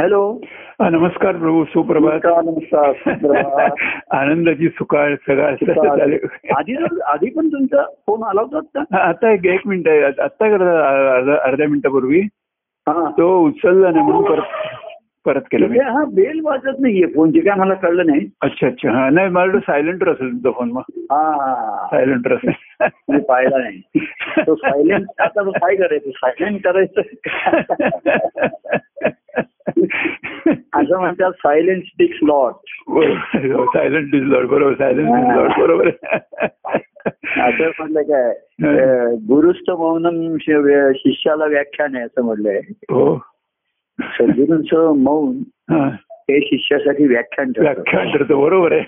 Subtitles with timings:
[0.00, 0.40] Hello.
[0.80, 2.20] नमस्कार प्रभू सुप्रभात.
[2.26, 2.92] नमस्कार.
[4.10, 5.50] आनंदाची सुकाळ सगळं.
[6.56, 10.44] आधी आधी पण तुमचा फोन आला होता आता एक एक मिनिट आहे आता
[11.44, 12.22] अर्ध्या मिनिटापूर्वी.
[12.88, 14.42] तो उचलला नाही म्हणून परत
[15.28, 15.78] परत केलं मी.
[15.78, 18.26] तिथे हा बेल वाजत नाहीये फोनची काय मला कळलं नाही.
[18.40, 18.90] अच्छा अच्छा.
[18.90, 20.82] हा नाही मला सायलेंटर असेल तुमचा फोन मग.
[21.12, 21.86] हा.
[21.86, 22.52] सायलेंटर असेल.
[23.18, 23.80] पाहिला नाही.
[24.46, 26.10] तो सायलेंट आता तो काय करायचं?
[26.10, 27.00] सायलेंट करायचं.
[30.74, 32.52] असं म्हणतात silent sticks lot
[33.64, 35.88] silent is lot बरोबर सायलेंट इज लॉड बरोबर.
[37.42, 38.30] असं म्हटलं काय
[38.64, 42.60] अं, गुरुस्थ मौनम शिष्याला व्याख्यान आहे असं म्हटलंय.
[42.90, 43.20] हो.
[44.00, 45.36] सद्गुरूंचं मौन
[45.74, 45.90] हा.
[46.30, 47.52] शिष्यासाठी व्याख्यान.
[47.58, 48.82] व्याख्यान ठरतं बरोबर आहे.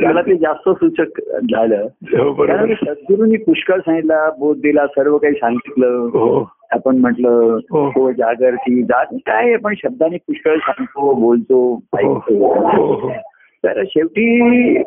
[0.00, 1.20] त्याला ते जास्त सूचक
[1.50, 1.86] झालं.
[2.02, 5.86] हो कारण सद्गुरूंनी पुष्कळ सांगितला बोध दिला सर्व काही सांगितलं.
[5.86, 6.50] हो.
[6.70, 7.88] आपण म्हटलं हो.
[7.88, 9.06] हो जागरती जात.
[9.12, 13.12] काय आहे, पण शब्दाने पुष्कळ सांगतो बोलतो ऐकतो.
[13.64, 14.78] तर शेवटी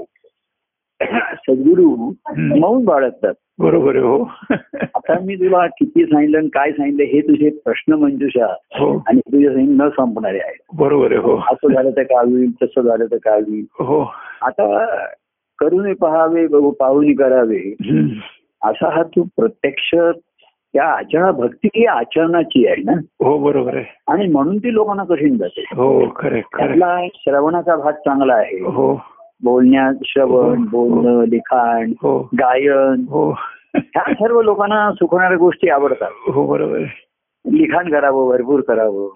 [1.36, 2.14] सद्गुरू.
[2.38, 3.34] मौन बाळगतात.
[3.60, 4.24] बरोबर आहे हो.
[4.96, 8.46] आता मी तुला किती सांगितलं आणि काय सांगितलं हे तुझे प्रश्न मंजुषा
[8.80, 9.04] हो.
[9.08, 10.58] आणि तुझे सांगितलं न संपणारे आहेत.
[10.74, 11.38] बरोबर आहे हो.
[11.38, 13.66] असं झालं तर काय होईल तसं झालं तर काय होईल.
[13.80, 14.02] हो.
[14.42, 14.86] आता
[15.60, 17.76] करूनही पहावे बघू पाहून करावे.
[18.64, 19.96] असा हा तू प्रत्यक्ष
[20.74, 22.92] त्या आचरणा भक्ती ही आचरणाची आहे ना?
[23.26, 23.86] हो बरोबर आहे.
[24.08, 25.64] आणि म्हणून ती लोकांना कठीण जाते.
[25.76, 28.60] हो खरे खरे त्यातला श्रवणाचा भाग चांगला आहे.
[28.60, 29.02] हो.
[29.44, 30.66] बोलण्यात श्रवण हो.
[30.70, 32.30] बोलणं लिखाण हो.
[32.40, 33.32] गायन हो.
[33.76, 36.32] ह्या सर्व लोकांना सुखवणाऱ्या गोष्टी आवडतात.
[36.32, 36.80] हो बरोबर
[37.48, 39.10] लिखाण करावं भरपूर करावं.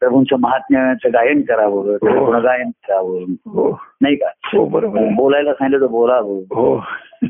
[0.00, 2.24] प्रभूंचं महात्म्याचं गायन करावं हो.
[2.24, 3.22] गुणगायन करावं.
[3.30, 3.80] हो.
[4.00, 4.26] नाही का?
[4.44, 6.38] हो बरोबर बोलायला सांगितलं तर बोलावं.
[6.38, 6.82] हो.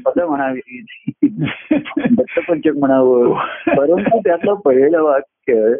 [0.07, 0.85] पदं म्हणावी.
[1.97, 3.27] दत्तपंचक म्हणावं.
[3.27, 3.35] हो.
[3.77, 5.75] परंतु त्यातलं पहिलं वाक्य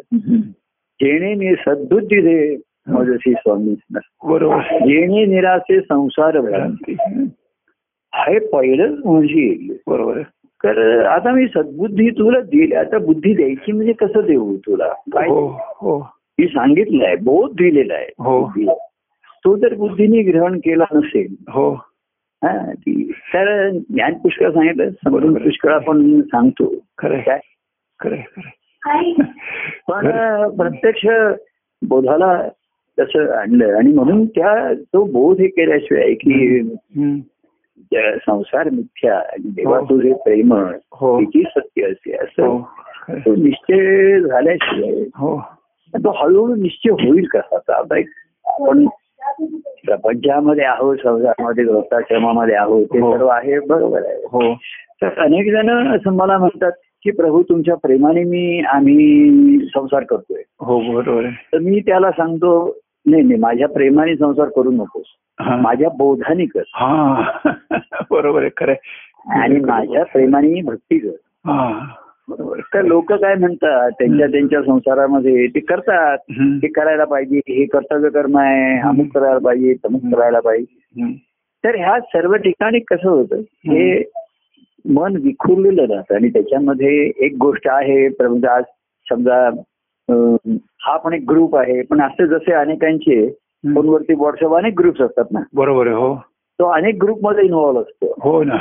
[1.01, 2.55] जेणे सद्बुद्धी दे
[2.89, 3.75] मजसी स्वामी
[4.23, 4.61] बरोबर.
[4.61, 6.95] जेणे निरासे संसार भ्रांती.
[8.13, 10.21] हे पहिलं म्हणजे बरोबर
[10.63, 14.87] तर आता मी सद्बुद्धी तुला दिली आता बुद्धी द्यायची म्हणजे कसं देऊ तुला?
[14.87, 15.27] काय?
[15.27, 15.99] हो हो.
[16.39, 18.51] मी सांगितलंय बोध दिलेला आहे हो.
[19.45, 21.73] तो जर बुद्धीने ग्रहण केला नसेल हो.
[22.43, 25.41] हा, ती- तर ज्ञान पुष्कळ सांगितलं समजून बरोबर.
[25.41, 26.73] पुष्कळ आपण सांगतो.
[26.97, 27.21] खरंय.
[27.21, 27.39] काय?
[27.99, 29.11] खरे खरे
[29.89, 30.07] पण
[30.55, 31.05] प्रत्यक्ष
[31.81, 32.49] बोधाला
[32.99, 33.75] तसं आणलं.
[33.77, 36.61] आणि म्हणून त्या तो बोध हे केल्याशिवाय की
[38.25, 39.85] संसार मिथ्या आणि देवा हो.
[39.85, 40.53] तुझे प्रेम
[40.93, 41.17] हो.
[41.19, 42.61] किती सत्य असे हो असं
[43.07, 43.19] खरंय.
[43.25, 45.37] तो निश्चय झाल्याशिवाय हो.
[45.93, 48.09] तो हळूहळू निश्चय होईल कसा आता एक
[48.45, 48.85] आपण
[49.85, 53.11] प्रपंचामध्ये आहोत संसारामध्ये गृहस्थाश्रमामध्ये आहोत ते हो.
[53.13, 54.23] सर्व आहे बरोबर आहे.
[54.31, 54.53] हो.
[55.01, 56.71] तर अनेक जण असं मला म्हणतात
[57.03, 60.41] की प्रभू तुमच्या प्रेमाने मी आम्ही संसार करतोय.
[60.59, 61.33] हो बरोबर आहे.
[61.53, 62.51] तर मी त्याला सांगतो
[63.05, 65.05] नाही नाही माझ्या प्रेमाने संसार करू नकोस.
[65.39, 67.23] माझ्या बोधाने कर हा.
[68.11, 68.75] बरोबर आहे खरंय
[69.39, 71.15] आणि माझ्या प्रेमाने भक्ती कर.
[71.45, 71.87] हा.
[72.29, 72.59] बरोबर.
[72.59, 76.17] तर लोक काय म्हणतात त्यांच्या त्यांच्या संसारामध्ये ते करतात.
[76.31, 81.13] हे करायला पाहिजे हे कर्तव्य कर्म आहे अमुक करायला पाहिजे तमुक करायला पाहिजे.
[81.63, 84.03] तर ह्या सर्व ठिकाणी कसं होतं हे
[84.89, 86.15] मन विखुरलेलं राहतं.
[86.15, 88.07] आणि त्याच्यामध्ये एक गोष्ट आहे
[88.47, 88.63] आज
[89.09, 89.49] समजा
[90.81, 91.81] हा पण एक ग्रुप आहे.
[91.81, 93.29] पण असे जसे अनेकांचे
[93.75, 95.39] फोनवरती व्हॉट्सअप अनेक ग्रुप्स असतात ना.
[95.53, 96.15] बरोबर आहे हो.
[96.59, 98.15] तो अनेक ग्रुपमध्ये इन्व्हॉल्व असतो.
[98.21, 98.55] हो ना.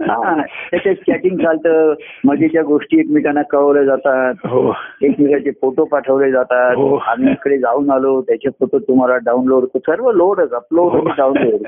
[0.00, 1.94] हा त्याच्यात चॅटिंग चालतं.
[2.24, 4.34] मजेच्या गोष्टी एकमेकांना कळवल्या जातात.
[4.46, 4.72] हो.
[5.02, 6.76] एकमेकांचे फोटो पाठवले जातात.
[6.76, 6.96] हो.
[6.96, 11.62] आम्ही इकडे जाऊन आलो त्याचे फोटो तुम्हाला डाउनलोड सर्व लोडच अपलोड डाउनलोड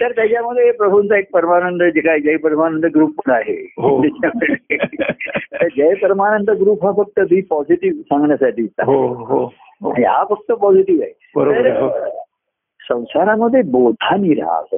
[0.00, 3.72] तर त्याच्यामध्ये प्रभूंचा एक परमानंद जे काय जय परमानंद ग्रुप पण आहे.
[3.78, 4.06] हो.
[5.76, 9.52] जय परमानंद ग्रुप हा फक्त बी पॉझिटिव्ह सांगण्यासाठी हो हो
[9.82, 9.90] हो.
[9.90, 11.12] आणि फक्त पॉझिटिव्ह आहे.
[11.36, 11.90] बरोबर हो.
[12.88, 14.76] संसारामध्ये बोधानी राहा.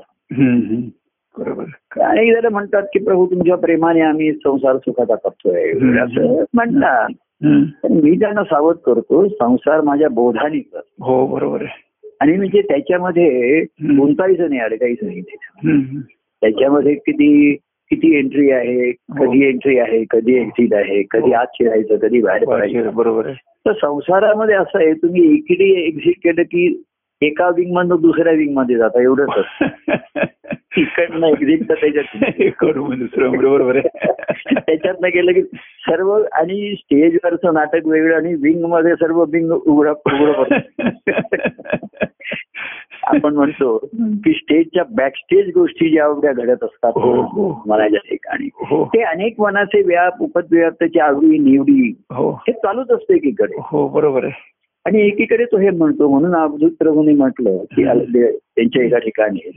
[1.39, 1.65] बरोबर
[2.01, 5.71] अनेक जण म्हणतात की प्रभू तुमच्या प्रेमाने आम्ही संसार सुखाचा करतोय.
[5.99, 7.09] असं म्हणतात.
[7.91, 11.88] मी त्यांना सावध करतो संसार माझ्या बोधानी हो बरोबर आहे.
[12.21, 13.61] आणि म्हणजे त्याच्यामध्ये.
[13.97, 15.21] गुंतायचं नाही आलं काहीच नाही.
[16.43, 17.57] त्याच्यामध्ये किती
[17.91, 22.95] किती एंट्री आहे कधी एंट्री आहे कधी एक्झिट आहे कधी आत शिरायचं कधी बाहेर पडायचं.
[22.95, 26.83] बरोबर तर संसारामध्ये असं आहे तुम्ही इकडे एक्झिट केलं की
[27.23, 29.31] एका विंग मधून दुसऱ्या विंगमध्ये जाता एवढंच
[30.81, 32.51] इकडनं एक्झिट तर त्याच्यात.
[32.59, 34.13] करू दुसरं बरोबर आहे.
[34.55, 35.43] त्याच्यातनं गेलं की
[35.81, 40.59] सर्व आणि स्टेजवरचं नाटक वेगळं आणि विंगमध्ये सर्व विंग उघडं उघडं
[43.03, 47.63] आपण म्हणतो की स्टेजच्या बॅकस्टेज गोष्टी ज्या एवढ्या घडत असतात हो, हो.
[47.67, 48.85] मनाच्या ठिकाणी हो.
[48.85, 52.31] ते अनेक मनाचे व्याप उपद्व्याप त्याची आवडी निवडी हो.
[52.31, 53.55] हे चालूच असतं एकीकडे.
[53.59, 54.58] हो बरोबर आहे.
[54.89, 59.51] आणि एकीकडे तो हे म्हणतो म्हणून अवधूत प्रभूने म्हटलं की त्यांच्या एका ठिकाणी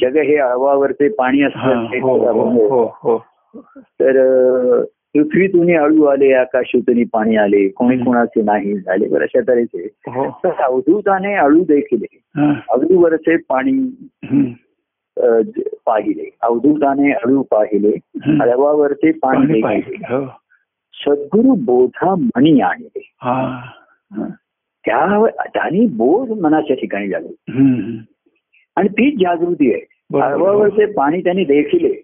[0.00, 2.18] जग हे अळवावरचे पाणी असतं हो
[2.68, 2.84] हो.
[3.02, 3.18] हो
[3.76, 4.12] तर
[5.14, 7.96] पृथ्वीतून अळू आले आकाशातून पाणी आले कोणी.
[7.98, 9.86] कोणाचे नाही झाले बरं अशा तऱ्हेचे.
[10.44, 12.04] तर अवधूताने अळू देखील.
[12.70, 14.06] अळूवरचे पाणी
[15.86, 17.96] पाहिले अवधूताने अळू पाहिले
[18.26, 18.40] हं.
[18.40, 20.26] अळवावरचे पाणी हो.
[20.94, 23.10] सद्गुरु बोधा मणी आणले
[24.86, 27.28] त्या त्यांनी बोध मनाच्या ठिकाणी झाले.
[28.76, 29.86] आणि तीच जागृती आहे.
[30.86, 32.02] पाणी त्यांनी देखिले.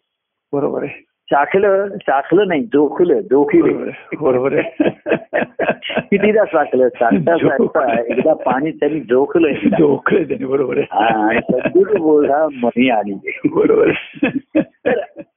[0.53, 1.03] बरोबर आहे.
[1.31, 3.91] चाखलं चाखलं नाही जोखलं जोखिले.
[4.21, 4.89] बरोबर आहे.
[6.01, 9.53] कितीदा चाखलं चाकता चाकता एकदा पाणी त्यांनी जोखलं.
[9.53, 10.87] जोखले त्याने बरोबर आहे.
[10.91, 13.93] हा, सद्गुरु बोधा मनी आणले बरोबर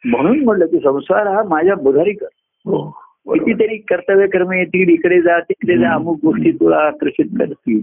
[0.06, 2.28] म्हणून म्हणलं की संसार हा माझ्या बुधारी कर.
[2.66, 3.09] हो.
[3.34, 5.94] कितीतरी कर्तव्य कर्म येतील इकडे जा तिकडे जा.
[5.94, 7.80] अमुक गोष्टी तुला आकर्षित करतील.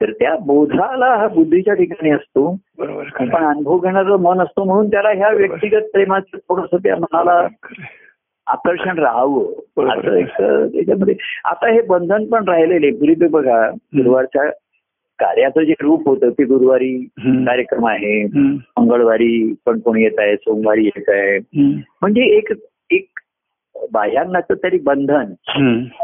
[0.00, 3.30] तर त्या बोधाला हा बुद्धीच्या ठिकाणी असतो पण.
[3.30, 7.46] अनुभव घेणारं मन असतो म्हणून त्याला ह्या व्यक्तिगत प्रेमाचं थोडस त्या मनाला.
[8.46, 9.88] आकर्षण राहावं.
[9.88, 10.28] असं एक
[10.72, 11.14] त्याच्यामध्ये
[11.44, 14.50] आता हे बंधन पण राहिलेले पूर्वी ते बघा गुरुवारच्या
[15.18, 16.96] कार्याचं जे रूप होतं ते गुरुवारी.
[17.18, 18.24] कार्यक्रम आहे.
[18.78, 21.38] मंगळवारी पण कोणी येत आहे सोमवारी येत आहे.
[22.00, 22.52] म्हणजे एक
[23.92, 25.32] बाह्यांनाच तरी बंधन.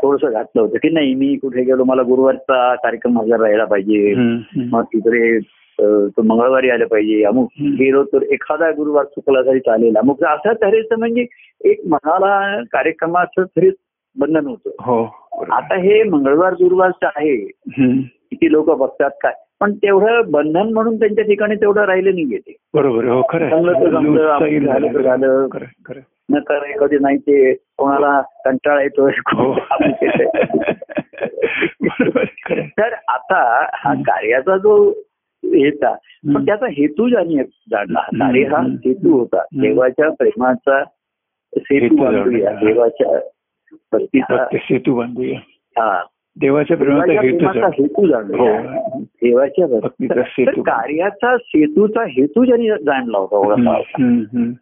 [0.03, 4.15] थोडस घातलं होतं की नाही मी कुठे गेलो मला गुरुवारचा कार्यक्रम हजर राहायला पाहिजे.
[4.73, 5.39] मग तिकडे
[6.23, 7.49] मंगळवारी आलं पाहिजे अमुक.
[7.79, 11.27] गेलो तर एखादा गुरुवार चुकला तरी चालेल अमुक असं तऱ्हेचं म्हणजे
[11.65, 13.71] एक मनाला कार्यक्रमाचं तरी
[14.17, 15.03] बंधन होतं हो.
[15.53, 17.37] आता हे मंगळवार गुरुवारचं आहे.
[18.31, 23.05] किती लोक बघतात काय पण तेवढं बंधन म्हणून त्यांच्या ठिकाणी तेवढं राहिलं नाही ते बरोबर.
[23.05, 26.01] हो झालं झालं.
[27.01, 29.55] नाही ते कोणाला कंटाळा येतोय हो.
[32.79, 34.91] तर आता हा कार्याचा जो
[35.45, 35.95] हेता
[36.35, 36.47] पण.
[36.47, 38.19] त्याचा हेतू ज्याने जाणला हं.
[38.19, 38.59] कार्य हा.
[38.59, 39.43] हेतू होता.
[39.43, 40.85] देवाच्या प्रेमाचा
[41.57, 42.51] सेतू बांधूया.
[42.51, 45.39] देवाच्या सेतू बांधूया
[45.83, 46.03] हा
[46.41, 48.47] देवाच्या प्रेमाचा हेतू हो
[49.03, 49.67] देवाच्या
[50.23, 50.63] सेतू.
[50.63, 53.81] कार्याचा सेतूचा हेतू ज्यांनी जाणला होता हं.
[54.05, 54.23] हं.
[54.33, 54.53] हं.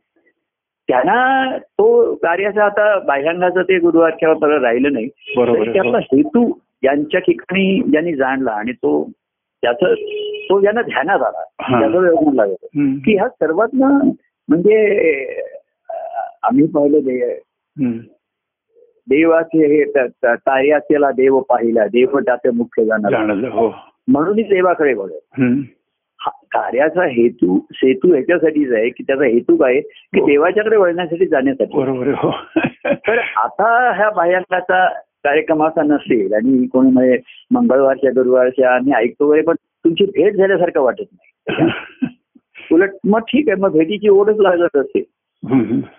[0.89, 5.73] त्यांना तो कार्याचा आता बाह्यांगाचं ते गुरुवार किंवा परत राहिलं नाही बरोबर आहे.
[5.73, 6.53] त्यातला हेतू
[6.85, 9.11] यांच्या ठिकाणी ज्यांनी जाणला आणि तो
[9.63, 9.95] त्याचं
[10.45, 11.81] तो ज्यांना ध्यानात आला हा.
[11.81, 12.01] त्याचा
[12.33, 12.95] लागला हं.
[12.95, 13.75] की ह्या सर्वात
[14.49, 14.77] म्हणजे
[16.43, 16.99] आम्ही पाहिलं
[17.85, 17.93] हं.
[19.09, 23.69] देवाचे हे त- त- कार्याचेला देव पाहिला देव त्याचे मुख्य जाणार हो
[24.09, 25.55] म्हणूनच देवाकडे बघत हं.
[26.21, 30.27] हा कार्याचा हेतू सेतू ह्याच्यासाठीच आहे की त्याचा हेतू काय की हो.
[30.27, 32.09] देवाच्याकडे वळण्यासाठी जाण्यासाठी बरोबर.
[32.15, 32.31] हो
[33.09, 34.87] तर आता ह्या बाह्यांगाचा
[35.25, 37.19] कार्यक्रम असा नसेल आणि कोणी म्हणजे
[37.51, 39.55] मंगळवारच्या गुरुवारच्या आम्ही ऐकतो वगैरे पण
[39.85, 42.07] तुमची भेट झाल्यासारखं वाटत नाही
[42.73, 45.03] उलट मग ठीक आहे मग भेटीची ओढच लागत असेल.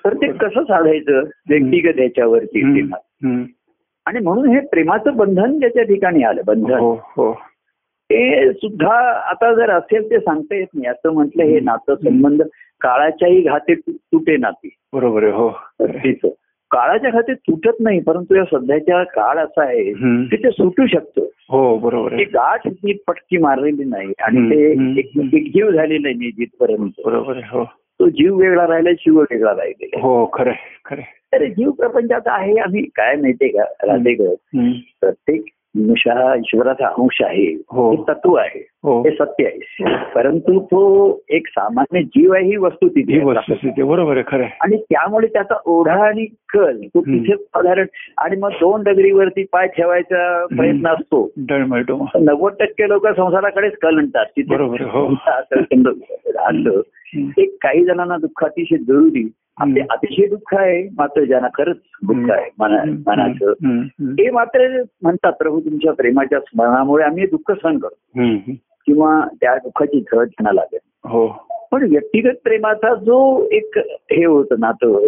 [0.06, 1.20] तर ते कसं साधायचं
[1.50, 2.00] व्यक्तिगत.
[3.26, 3.44] हं.
[4.06, 6.74] आणि म्हणून हे प्रेमाचं बंधन ज्याच्या ठिकाणी आलं बंधन.
[6.74, 7.34] हो हो.
[8.10, 8.94] ते सुद्धा
[9.30, 10.88] आता जर असेल ते सांगता येत नाही.
[10.88, 12.42] असं म्हटलं हे नातं संबंध
[12.82, 14.70] काळाच्याही घाते तु- तुटे नाती.
[14.94, 15.50] बरोबर आहे हो.
[16.72, 19.94] काळाच्या खाते तुटत नाही परंतु या सध्याच्या काळ असा आहे.
[20.26, 21.22] की ते सुटू शकतं.
[21.50, 27.02] हो बरोबर ती गाठ नीट पटकी मारलेली नाही आणि ते एक जीव झालेला नाही जिथपर्यंत.
[27.06, 27.66] बरोबर आहे हो.
[28.04, 30.02] तो जीव वेगळा राहिला शिव वेगळा राहिलेला.
[30.02, 30.52] हो खरं
[30.86, 31.02] खरं.
[31.02, 33.64] तर जीव प्रपंचात आहे आम्ही काय माहितीये का.
[35.00, 35.46] प्रत्येक
[35.78, 37.92] मनुष्य हा ईश्वराचा अंश आहे हो.
[37.92, 39.84] हे तत्व आहे हो हे सत्य आहे
[40.16, 44.44] परंतु तो एक सामान्य जीव आहे ही वस्तू तिथे बरोबर आहे खरं.
[44.62, 47.02] आणि त्यामुळे त्याचा ओढा आणि कल तो.
[47.02, 47.86] तिथे साधारण
[48.18, 51.32] आणि मग दोन डगरीवरती पाय ठेवायचा प्रयत्न असतो
[52.20, 55.14] नव्वद टक्के लोक संसाराकडेच कल आणतात तिथे हो.
[57.16, 57.34] हं.
[57.62, 59.82] काही जणांना दुःख अतिशय जरुरी आपले.
[59.90, 62.84] अतिशय दुःख आहे मात्र ज्यांना खरंच दुःख आहे मना.
[62.84, 63.54] मनाचं.
[64.18, 68.20] ते मात्र म्हणतात प्रभू तुमच्या प्रेमाच्या स्मरणामुळे आम्ही दुःख सहन करतो.
[68.86, 71.28] किंवा त्या दुःखाची झळ त्यांना लागेल हो
[71.72, 73.78] पण व्यक्तिगत प्रेमाचा जो एक
[74.12, 75.00] हे होतं नातं.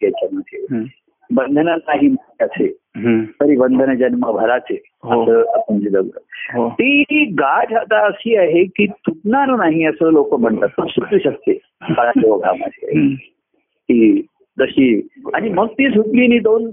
[0.00, 0.84] त्याच्यामध्ये.
[1.30, 2.72] बंधन नाही असे.
[3.40, 5.22] तरी बंधन जन्मभराचे हो.
[5.22, 5.42] असं
[6.54, 11.52] हो ती गाठ आता अशी आहे की तुटणार नाही असं लोक म्हणतात पण सुटू शकते
[11.52, 12.52] काळाच्या.
[13.62, 14.26] ती
[14.58, 16.70] जशी आणि मग ती सुटली आणि दोन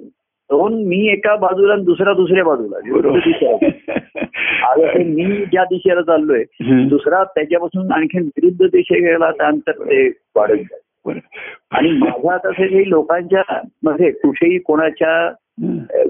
[0.50, 2.80] दोन मी एका बाजूला आणि दुसरा दुसऱ्या बाजूला
[4.98, 6.44] मी ज्या दिशेला चाललोय.
[6.90, 10.83] दुसरा त्याच्यापासून आणखी विरुद्ध दिशेला त्यानंतर ते वाढत जाईल.
[11.08, 15.32] आणि माझा तसे काही लोकांच्या मध्ये कुठेही कोणाच्या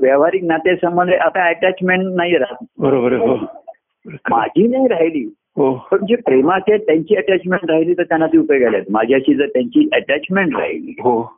[0.02, 2.66] व्यावहारिक नातेसंबंध आता अटॅचमेंट नाही राहत.
[2.78, 3.36] बरोबर हो.
[4.30, 5.34] माझी नाही राहिली.
[5.58, 5.88] हो.
[5.92, 10.58] पण जे प्रेमाचे त्यांची अटॅचमेंट राहिली तर त्यांना ती उपयोगाला आहेत माझ्याशी जर त्यांची अटॅचमेंट
[10.58, 10.92] राहिली.
[10.92, 11.34] हो.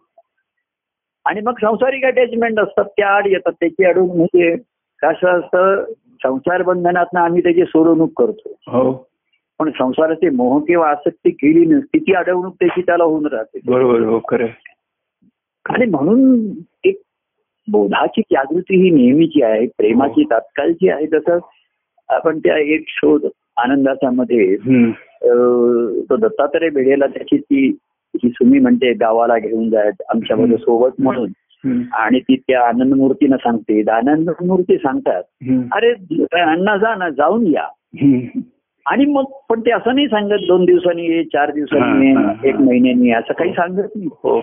[1.25, 3.51] आणि मग संसारिक अटॅचमेंट असतात त्या आड येतात.
[3.59, 4.55] त्याची अडवणूक म्हणजे
[5.01, 5.83] कसं असतं
[6.23, 8.55] संसार बंधनातनं आम्ही त्याची सोडवणूक करतो.
[8.67, 9.07] हो.
[9.59, 14.19] पण संसाराची मोह किंवा आसक्ती केली नसती ती अडवणूक त्याची त्याला होऊन राहते बरोबर हो.
[15.69, 16.51] आणि म्हणून
[16.83, 17.01] एक
[17.67, 21.37] बोधाची जागृती ही नेहमीची आहे प्रेमाची तात्काळची आहे तसं
[22.09, 23.25] आपण त्या एक शोध
[23.57, 24.55] आनंदाचा मध्ये
[26.03, 27.77] तो दत्तात्रय भेडेला त्याची ती
[28.15, 31.31] ही सुमी म्हणते गावाला घेऊन जायत आमच्यामध्ये सोबत म्हणून.
[31.93, 35.23] आणि ती त्या आनंद मूर्तीनं सांगते आनंद मूर्ती सांगतात.
[35.73, 35.89] अरे
[36.41, 37.67] अण्णा जा ना जाऊन या.
[38.85, 42.49] आणि मग पण ते असं नाही सांगत दोन दिवसांनी ये चार दिवसांनी हा, हा, ये
[42.49, 44.07] एक महिन्यानी असं काही सांगत नाही.
[44.23, 44.41] हो.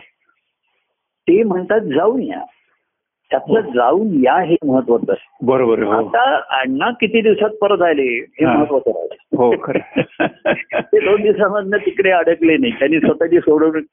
[1.29, 2.41] ते म्हणतात जाऊन या.
[3.31, 5.47] त्यातलं जाऊन या हे महत्वाचं आहे.
[5.47, 5.91] बरोबर हो.
[5.93, 8.55] आता अण्णा किती दिवसात परत आले हे हा.
[8.55, 9.97] महत्वाचं राहिलं हो खरं
[10.81, 12.73] ते दोन दिवसामधनं तिकडे अडकले नाही.
[12.73, 13.85] त्यांनी स्वतःची सोडवणूक.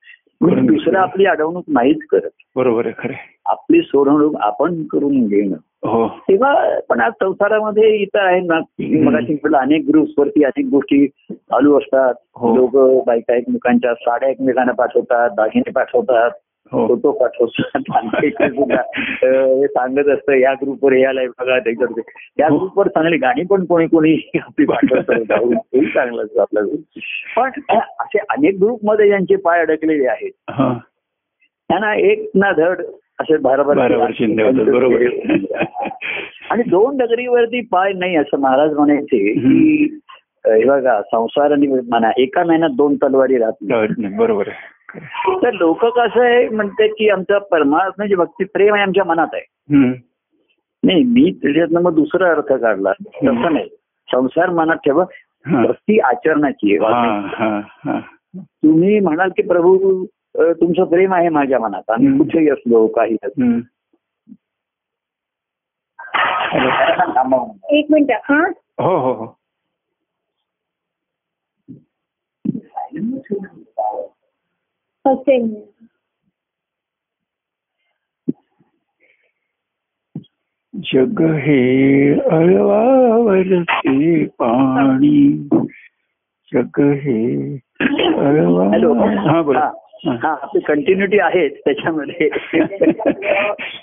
[0.43, 2.29] दुसरं आपली अडवणूक नाहीच करत.
[2.55, 3.13] बरोबर आहे खरं.
[3.49, 5.55] आपली सोडवणूक आपण करून घेणं.
[5.83, 6.07] हो.
[6.07, 12.13] तेव्हा पण आज संसारामध्ये इथं आहे ना मग अनेक ग्रुप्स वरती अनेक गोष्टी चालू असतात.
[12.35, 12.55] हो.
[12.55, 16.31] लोक बायका एकमेकांच्या साड्या एकमेकांना पाठवतात दागिने पाठवतात
[16.71, 16.87] हो.
[16.87, 17.81] फोटो पाठवतात.
[19.23, 22.01] हे सांगत असतं या ग्रुपवर हे आलंय बघा त्याच्यावर.
[22.37, 22.47] त्या.
[22.47, 25.19] ग्रुपवर चांगली गाणी पण कोणी कोणी आपली पाठवतात.
[25.29, 26.99] जाऊन तेही चांगलं असतं आपल्या group.
[27.37, 27.51] पण
[27.99, 30.31] असे अनेक ग्रुपमध्ये ज्यांचे पाय अडकलेले आहेत.
[31.69, 32.81] त्यांना एक ना धड
[33.19, 35.03] असे बरोबर भाराभर होतात बरोबर.
[36.51, 39.97] आणि दोन डगरीवरती पाय नाही असं महाराज म्हणायचे की
[40.45, 44.15] हे बघा संसार आणि म्हणा एका महिन्यात दोन तलवारी राहत नाही.
[44.15, 44.49] बरोबर.
[45.43, 49.45] तर लोक कसं आहे म्हणते की आमचा परमात्मा जे भक्ती प्रेम आहे आमच्या मनात आहे.
[50.83, 53.67] नाही मी त्याच्यातनं मग दुसरा अर्थ काढला तसं नाही
[54.09, 55.05] संसार मनात ठेवा.
[55.45, 57.99] भक्ती आचरणाची आहे
[58.41, 60.05] तुम्ही म्हणाल की प्रभू
[60.37, 61.89] तुमचं प्रेम आहे माझ्या मनात.
[61.89, 62.17] आम्ही.
[62.17, 63.17] कुठेही असलो काही
[67.79, 68.43] एक मिनिट हा?
[68.83, 69.35] हो हो हो.
[80.75, 85.47] जग हे अळवावरचे पाणी.
[86.53, 88.59] जग हे हॅलो.
[88.59, 89.71] अळवा हा बोला.
[90.05, 90.29] हा.
[90.41, 92.29] आपली कंटिन्युटी आहेच त्याच्यामध्ये.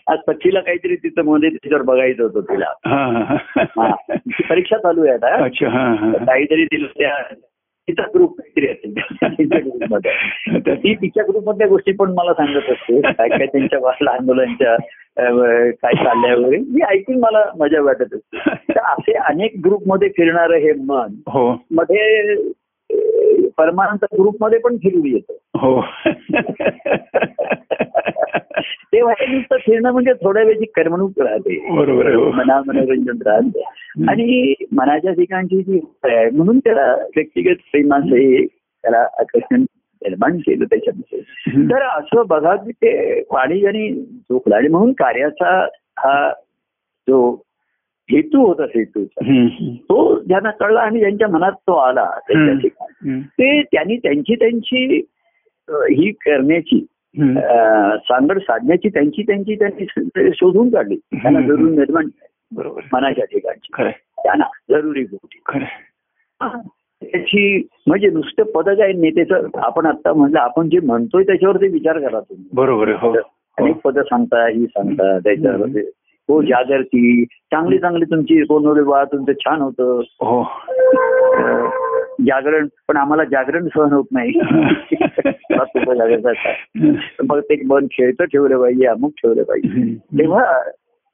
[0.07, 2.73] आज पक्षीला काहीतरी तिथं मध्ये त्याच्यावर बघायचं होतं तिला.
[4.15, 5.45] तिची परीक्षा चालू आहे आता.
[5.45, 5.95] अच्छा
[6.27, 7.15] काहीतरी तिला त्या
[7.89, 8.95] तिचा ग्रुप काहीतरी असेल.
[9.39, 10.13] तिच्या ग्रुपमध्ये
[10.67, 13.01] तर ती तिच्या ग्रुपमधल्या गोष्टी पण मला सांगत असते.
[13.01, 14.77] काय काय त्यांच्या लहान मुलांच्या
[15.83, 16.57] काय चाललंय वगैरे.
[16.59, 18.39] मी ऐकून मला मजा वाटत असते.
[18.49, 21.51] तर असे अनेक ग्रुपमध्ये फिरणारं हे मन हो.
[21.71, 22.35] मध्ये
[23.59, 25.33] परमानंद ग्रुपमध्ये पण फिरून येतं.
[25.59, 25.85] हो.
[28.93, 31.77] तेव्हा हे नुसतं फिरणं म्हणजे थोड्या वेळची करमणूक राहते.
[31.77, 32.31] बरोबर हो.
[32.31, 33.63] मना मनोरंजन राहते.
[34.09, 39.61] आणि मनाच्या ठिकाणची जी आहे म्हणून त्याला व्यक्तिगत प्रेमाचे त्याला आकर्षण
[40.03, 41.21] निर्माण केलं त्याच्यामध्ये.
[41.71, 45.65] तर असं बघा की ते पाणी झोकला आणि म्हणून कार्याचा
[45.99, 46.33] हा
[47.09, 47.43] जो
[48.09, 49.25] हेतू होता हेतूचा.
[49.89, 52.59] तो ज्यांना कळला आणि ज्यांच्या मनात तो आला त्याच्या.
[52.59, 53.21] ठिकाणी.
[53.21, 55.03] ते त्यांनी त्यांची त्यांची
[55.69, 56.85] ही करण्याची
[58.09, 61.41] सांगड साधण्याची त्यांची त्यांची त्यांनी शोधून काढली त्यांना.
[61.41, 62.09] जरूर निर्माण
[62.53, 62.81] बरोबर.
[62.93, 63.83] मनाच्या ठिकाणची.
[64.23, 65.65] त्यांना जरुरी गोष्टी.
[67.03, 72.21] त्याची म्हणजे नुसतं पद काय नेतेचं आपण आता म्हणलं आपण जे म्हणतोय त्याच्यावरती विचार करा
[72.21, 73.13] तुम्ही बरोबर हो.
[73.59, 75.91] अनेक पद सांगता ही सांगता त्याच्यावरती
[76.29, 77.25] हो जागरती.
[77.25, 80.01] चांगली चांगली तुमची कोण वा तुमचं छान होतं.
[80.01, 80.45] हो.
[82.21, 84.41] जागरण पण आम्हाला जागरण सहन होत नाही.
[87.31, 89.95] मग ते मन खेळतं ठेवलं पाहिजे अमुक ठेवलं पाहिजे.
[89.95, 90.63] तेव्हा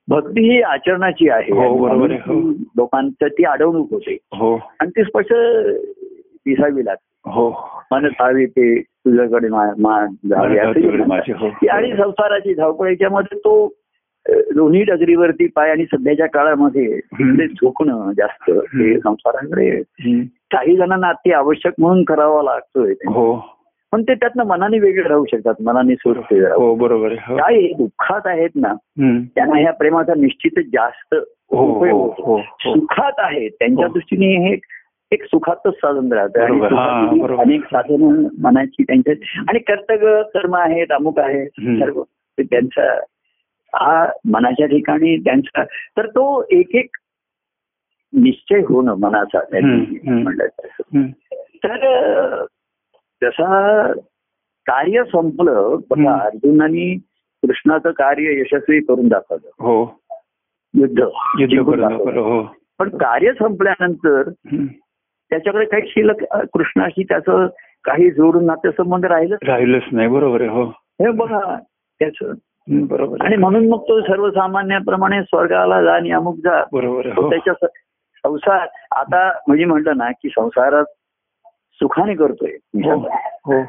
[0.09, 1.53] भक्ती ही आचरणाची आहे.
[1.53, 2.51] हो, बरोबर हो.
[2.51, 4.15] लोकांचं ती अडवणूक होते.
[4.15, 4.61] हो.
[4.81, 5.35] आणि ती स्पष्ट
[6.47, 7.31] दिसावी लागते.
[7.31, 7.69] हो.
[7.93, 9.75] मन धावी ते तुझ्याकडे मान
[11.33, 11.51] हो.
[11.71, 13.73] आणि संसाराची धावपळ याच्यामध्ये तो
[14.29, 16.99] दोन्ही डगरीवरती पाय आणि सध्याच्या काळामध्ये.
[16.99, 18.99] ते झोकणं जास्त हम्म.
[18.99, 19.71] संसाराकडे.
[20.53, 23.35] काही जणांना अति आवश्यक म्हणून करावा लागतोय हो
[23.93, 27.37] पण ते त्यातनं मनाने वेगळे राहू शकतात मनाने राहू हो बरोबर आहे हो.
[27.37, 28.73] काय हे दुःखात आहेत ना.
[29.35, 32.13] त्यांना ह्या प्रेमाचा निश्चितच जास्त हो हो उपयोग हो.
[32.27, 33.93] हो हो सुखात आहेत त्यांच्या हो.
[33.93, 34.57] दृष्टीने हे
[35.13, 36.41] एक सुखातच साधन राहतं.
[36.41, 37.43] हा, बरोबर.
[37.43, 41.81] अनेक साधनं मनाची त्यांच्या आणि कर्तव्य कर्म आहेत अमुक आहेत हम्म.
[41.81, 42.99] सर्व ते त्यांचा
[43.75, 46.97] हा मनाच्या ठिकाणी त्यांचा तर तो एक एक
[48.13, 49.41] निश्चय होणं मनाचा.
[50.05, 50.47] म्हणलं
[51.65, 52.45] तर.
[53.23, 53.93] जसा
[54.67, 56.25] कार्य संपलं बघा.
[56.25, 56.99] अर्जुनाने
[57.43, 59.47] कृष्णाचं कार्य यशस्वी करून दाखवलं.
[59.47, 60.01] हो.
[60.75, 61.05] युद्ध.
[61.39, 61.85] युद्ध
[62.19, 62.43] हो.
[62.79, 64.31] पण कार्य संपल्यानंतर.
[65.31, 67.47] त्याच्याकडे काही शिल्लक कृष्णाशी त्याचं
[67.85, 70.65] काही जोडून नातेसंबंध राहिलं राहिलंच नाही बरोबर आहे हो.
[70.67, 71.59] हे बघा
[71.99, 72.31] त्याच
[72.69, 73.37] बरोबर आणि.
[73.37, 76.65] म्हणून मग तो सर्वसामान्याप्रमाणे स्वर्गाला जा आणि अमुक जा.
[76.73, 77.31] बरोबर हो.
[77.31, 77.67] त्याच्या
[78.27, 78.67] संसार
[78.97, 80.85] आता म्हणजे म्हटलं ना की संसारात
[81.75, 82.53] सुखाने करतोय
[82.85, 83.09] हो
[83.47, 83.63] हो.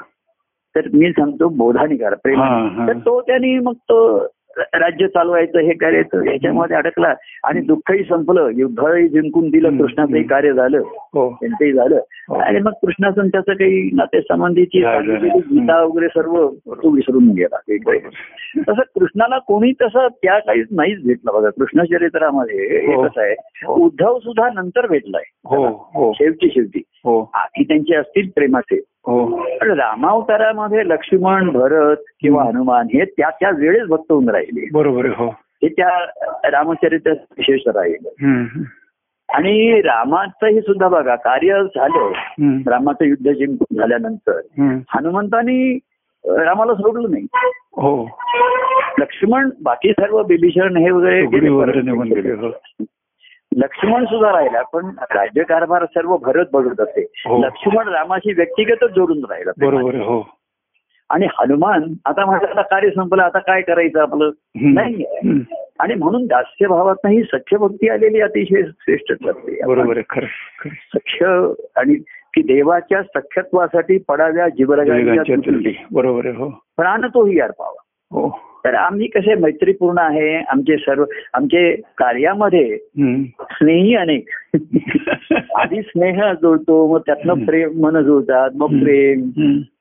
[0.76, 2.42] तर मी सांगतो बोधाने करा प्रेम.
[2.88, 4.20] तर तो त्यांनी मग तो
[4.58, 8.50] राज्य चालवायचं हे करायचं याच्यामध्ये अडकला आणि दुःखही संपलं.
[8.54, 10.24] युद्धही जिंकून दिलं कृष्णाचंही.
[10.24, 10.78] कार्य झालं.
[10.96, 11.38] हो.
[11.42, 12.00] त्यांचंही झालं.
[12.30, 12.36] हो.
[12.36, 13.90] आणि मग कृष्णाचं त्याचं काही
[14.92, 15.40] सांगितलेली नाही.
[15.40, 17.56] गीता वगैरे सर्व तो विसरून गेला.
[18.60, 21.34] तसं कृष्णाला कोणी तसं त्या काहीच नाहीच भेटलं.
[21.34, 23.08] बघा कृष्ण चरित्रामध्ये हे.
[23.08, 23.36] कसं आहे.
[23.68, 25.24] उद्धव सुद्धा नंतर भेटलाय.
[25.46, 26.14] हो हो.
[26.14, 26.82] शेवटी शेवटी.
[27.34, 28.82] आधी त्यांचे असतील प्रेमाचे.
[29.08, 32.44] पण रामावतारामध्ये लक्ष्मण भरत किंवा.
[32.44, 34.70] हनुमान हे त्या त्या वेळेस भक्त होऊन राहिले.
[34.74, 35.28] बरोबर हो.
[35.40, 35.90] हे त्या
[36.52, 38.10] रामचरित्र विशेष राहिले.
[39.30, 42.12] आणि रामाचंही सुद्धा बघा कार्य झालं.
[42.68, 44.40] रामाचं युद्ध जिंकून झाल्यानंतर.
[44.90, 45.80] हनुमंतानी
[46.26, 47.28] रामाला सोडलं नाही.
[47.72, 48.10] हो.
[49.00, 51.22] लक्ष्मण बाकी सर्व बिभीषण हे वगैरे
[53.58, 57.44] लक्ष्मण सुद्धा राहिला पण राज्यकारभार सर्व भरत बघत असे हो.
[57.46, 60.28] लक्ष्मण रामाशी व्यक्तिगतच जोडून राहिला बरोबर हो
[61.10, 64.30] आणि हनुमान आता म्हटलं कार्य संपलं आता काय करायचं आपलं.
[64.56, 65.04] नाही.
[65.80, 70.02] आणि म्हणून दास्य भावात ही सख्य भक्ती आलेली अतिशय श्रेष्ठ ठरते बरोबर.
[70.68, 71.26] सख्य
[71.76, 71.96] आणि
[72.34, 75.86] की देवाच्या सख्यत्वासाठी पडाव्या तुटी.
[75.92, 77.82] बरोबर हो प्राण तोही अर्पावा
[78.12, 82.78] हो तर आम्ही कसे मैत्रीपूर्ण आहे आमचे सर्व आमचे कार्यामध्ये.
[83.42, 84.26] स्नेही अनेक
[85.56, 87.46] आधी स्नेह जुळतो मग त्यातनं.
[87.46, 88.68] प्रेम मन जुळतात मग.
[88.68, 89.30] प्रेम.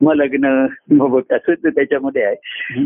[0.01, 2.37] मग लग्न मग असं ते त्याच्यामध्ये आहे.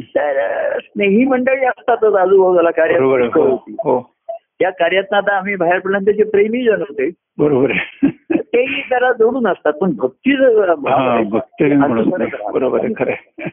[0.00, 4.12] तर स्नेही मंडळी असतातच आजूबाजूला बरोबर आहे हो कार्य हो
[4.60, 7.72] त्या कार्यात आता आम्ही बाहेर पडल्यानंतर जे प्रेमी जण होते बरोबर
[8.56, 10.36] तेही जरा जोडून असतात पण भक्ती.
[12.52, 13.46] बरोबर आहे खरं आहे.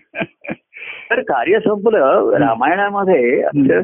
[1.11, 3.41] तर कार्य संपलं रामायणामध्ये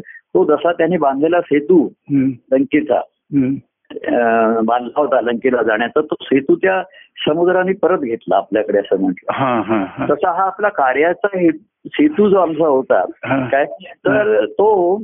[0.07, 1.89] तो जसा त्यांनी बांधलेला सेतू.
[2.51, 3.01] लंकेचा
[4.61, 6.83] बांधला होता लंकेला जाण्याचा तो सेतू त्या
[7.27, 11.27] समुद्राने परत घेतला आपल्याकडे असं म्हटलं हा हा हा तसा हा आपला कार्याचा
[11.85, 13.05] सेतू जो आमचा होता.
[13.47, 14.97] काय तर तो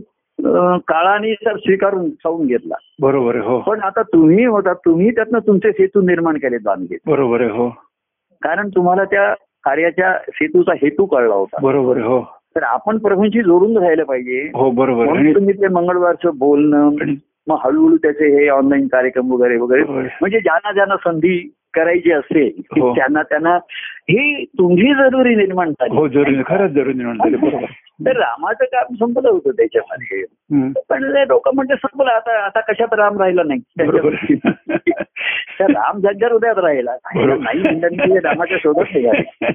[0.88, 2.76] काळाने तर स्वीकारून खाऊन घेतला.
[3.02, 3.60] बरोबर हो.
[3.60, 7.70] पण आता तुम्ही होता तुम्ही त्यातनं तुमचे सेतू निर्माण केले बांधले बरोबर हो.
[8.42, 11.58] कारण तुम्हाला त्या कार्याच्या सेतूचा हेतू कळला होता.
[11.62, 12.22] बरोबर हो.
[12.56, 14.52] तर आपण प्रभूंशी जोडून राहिलं पाहिजे.
[14.54, 16.90] हो बरोबर तुम्ही ते मंगळवारचं बोलणं
[17.48, 19.84] मग हळूहळू त्याचे हे ऑनलाईन कार्यक्रम वगैरे वगैरे.
[20.22, 22.96] म्हणजे ज्यांना ज्यांना संधी करायची असेल हो.
[22.96, 23.56] त्यांना त्यांना
[24.10, 25.96] ही तुमची जरुरी निर्माण झाली.
[25.96, 27.66] हो जरुरी खरंच जरुरी निर्माण झाली बरोबर.
[28.06, 30.24] तर रामाचं काम संपलं होतं त्याच्यामध्ये.
[30.90, 33.60] पण लोक म्हणजे संपलं आता आता कशात राम राहिला नाही?
[35.60, 36.92] तर राम जगच्या हृदयात राहिला.
[37.16, 39.52] नाही म्हणजे रामाच्या शोधात निघाले.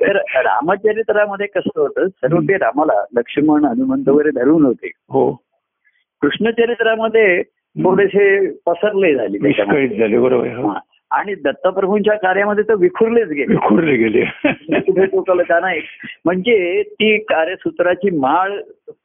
[0.00, 4.86] तर रामचरित्रामध्ये कसं होतं सर्व ते रामाला लक्ष्मण हनुमंत वगैरे धरून होते.
[4.86, 5.32] हो.
[6.22, 7.42] कृष्णचरित्रामध्ये
[7.78, 8.24] थोडेसे
[8.66, 9.98] पसरले झाले विस्कळीत.
[9.98, 10.46] झाले बरोबर.
[10.48, 10.68] हो.
[10.68, 10.78] हा.
[11.10, 14.24] आणि दत्तप्रभूंच्या कार्यामध्ये तर विखुरलेच गेले विखुरले गेले
[14.80, 15.80] कुठे टोकाला का नाही
[16.24, 18.52] म्हणजे ती कार्यसूत्राची माळ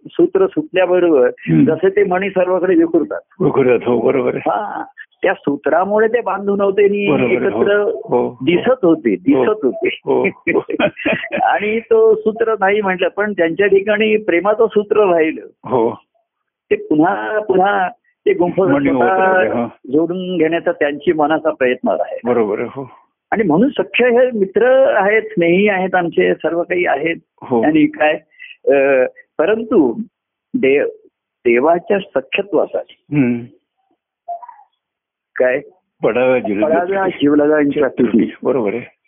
[0.10, 1.30] सूत्र सुटल्याबरोबर.
[1.66, 4.84] जसे ते मणी सर्वकडे विखुरतात विखुरत हो बरोबर हा
[5.24, 7.34] त्या सूत्रामुळे ते बांधून होते आहे.
[7.36, 8.38] एकत्र हो, हो.
[8.46, 9.72] दिसत होते दिसत हो,
[10.06, 10.20] हो.
[10.54, 15.90] होते आणि तो सूत्र नाही म्हटलं पण त्यांच्या ठिकाणी प्रेमाचं सूत्र राहिलं हो
[16.72, 17.88] ते पुन्हा पुन्हा
[18.26, 19.66] ते गुंफ मणी होत राहिले, हो.
[19.92, 22.20] जोडून घेण्याचा त्यांची मनाचा प्रयत्न आहे.
[22.26, 22.90] बरोबर हो.
[23.32, 27.16] आणि म्हणून सख्य हे मित्र आहेत स्नेही आहेत आमचे सर्व काही आहेत.
[27.42, 27.62] हो.
[27.64, 28.20] आणि काय
[29.38, 30.02] परंतु
[30.54, 30.88] देव
[31.46, 32.94] देवाच्या सख्यत्वासाठी.
[35.36, 35.60] काय?
[36.04, 36.40] पडाव्या
[37.08, 39.03] जीवलगांच्या तुटी बरोबर आहे.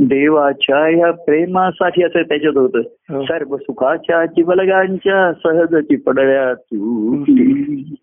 [0.00, 2.62] देवाच्या या प्रेमासाठी असं त्याच्यात हो.
[2.62, 7.42] होतं सर्व सुखाच्या जीवलगांच्या सहजची तुटी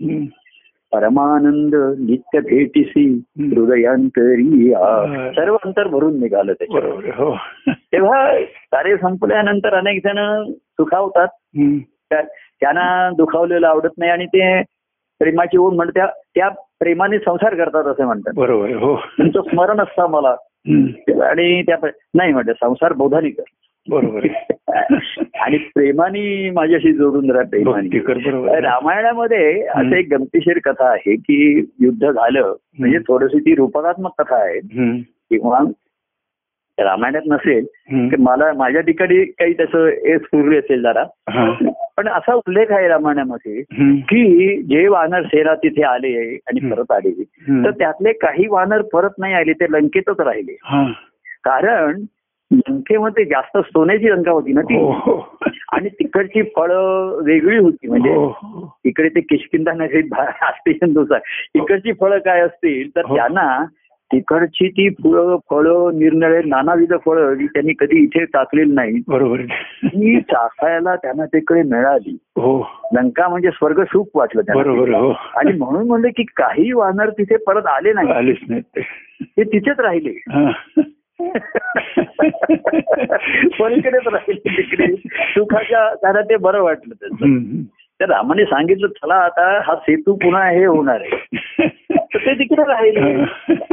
[0.01, 0.25] हम्म.
[0.91, 3.05] परमानंद नित्य भेटीसी
[3.37, 4.73] हृदयांतरी.
[4.73, 5.31] हा.
[5.31, 7.11] सर्व अंतर भरून निघालं त्याच्यात बरोबर आहे.
[7.15, 7.35] हो
[7.71, 8.39] तेव्हा
[8.71, 11.27] कार्य संपल्यानंतर अनेक जण सुखावतात
[12.13, 14.61] त्यांना दुखावलेलं आवडत नाही आणि ते
[15.19, 18.69] प्रेमाची ओढ म्हणते त्या- प्रेमाने संसार करतात असं म्हणतात बरोबर.
[18.69, 20.35] हो तुमचं स्मरण असतं मला.
[21.21, 23.43] आणि त्या नाही म्हणते संसार बोधानी कर
[23.89, 24.27] बरोबर
[25.39, 27.99] आणि प्रेमाने माझ्याशी जोडून राहा प्रेमाने.
[28.61, 34.59] रामायणामध्ये असं एक गमतीशीर कथा आहे की युद्ध झालं म्हणजे थोडीशी ती रूपकात्मक कथा आहे.
[35.29, 35.59] किंवा
[36.83, 37.65] रामायणात नसेल.
[38.09, 41.03] की मला माझ्या ठिकाणी काही त्याचं हे स्फुरली असेल जरा.
[41.97, 43.61] पण असा उल्लेख आहे रामायणामध्ये.
[44.01, 46.69] की जे वानर सेना तिथे आले आणि.
[46.69, 47.23] परत आले.
[47.63, 50.55] तर त्यातले काही वानर परत नाही आले ते लंकेतच राहिले.
[51.43, 52.01] कारण
[52.51, 55.39] लंकेमध्ये जास्त सोन्याची लंका होती ना ती हो
[55.73, 58.77] आणि तिकडची फळं वेगळी होती म्हणजे हो.
[58.85, 60.01] इकडे ते किशकिंदा नगरी
[60.41, 60.71] असते
[61.55, 63.15] इकडची फळं काय असतील तर हो.
[63.15, 63.65] त्यांना
[64.11, 69.41] तिकडची ती फुलं फळं निरनिळे नानाविध फळं जी त्यांनी कधी इथे टाकलेली नाही बरोबर.
[69.85, 72.59] ती चाखायला त्यांना तिकडे मिळाली हो
[72.93, 74.97] लंका म्हणजे स्वर्ग सुख वाटलं त्यांना.
[74.97, 78.81] हो आणि म्हणून म्हणले की काही वानर तिथे परत आले नाही आलीच नाही ते.
[79.43, 80.11] तिथेच राहिले.
[83.59, 87.61] पलीकडेच राहिले तिकडे सुखाच्या त्यांना ते बरं वाटलं त्यांचं.
[87.99, 91.67] तर रामाने सांगितलं चला आता हा सेतू पुन्हा हे होणार आहे
[92.15, 92.99] तर ते तिकडे राहिले.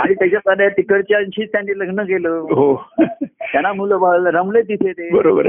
[0.00, 2.28] आणि त्याच्यात आल्या तिकडच्यांशी त्यांनी लग्न केलं.
[2.28, 2.88] हो.
[3.22, 5.11] त्यांना मुलं बाळ रमले तिथे ते.
[5.11, 5.48] बरोबर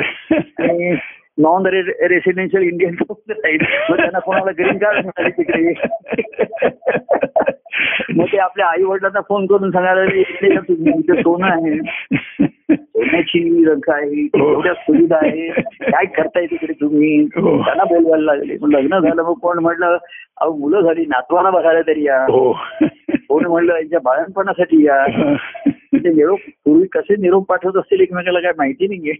[1.37, 5.73] नॉन रेसिडेन्शियल इंडियन मग त्यांना कोणाला ग्रीन कार्ड मिळाले तिकडे?
[8.15, 10.05] मग ते आपल्या आई वडिलांना फोन करून सांगायला
[10.59, 11.77] तुम्ही सोनं आहे?
[12.75, 15.49] सोन्याची रंग आहे एवढ्या सुविधा आहे.
[15.91, 17.21] काय करताय तिकडे तुम्ही?
[17.23, 17.63] हो.
[17.65, 18.57] त्यांना बोलवायला लागले.
[18.61, 19.97] मग लग्न झालं मग कोण म्हटलं
[20.41, 22.23] अहो मुलं झाली नातवाला बघायला तरी या.
[22.23, 22.57] हो.
[23.13, 25.05] कोण म्हणलं यांच्या बाळणपणासाठी या.
[25.97, 29.13] ते निरोप पूर्वी कसे निरोप पाठवत असतील एकमेकाला काय माहिती नाहीये.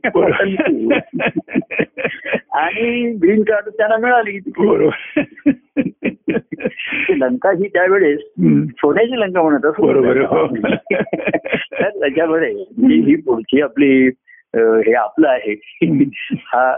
[2.52, 4.40] आणि ग्रीन कार्ड त्यांना मिळाली.
[7.10, 8.20] लंका ही त्यावेळेस.
[8.78, 9.84] सोन्याची लंका म्हणत आहे,
[10.20, 10.48] हो.
[13.16, 14.08] पुढची आपली
[14.56, 15.56] हे आपलं आहे
[16.32, 16.78] हा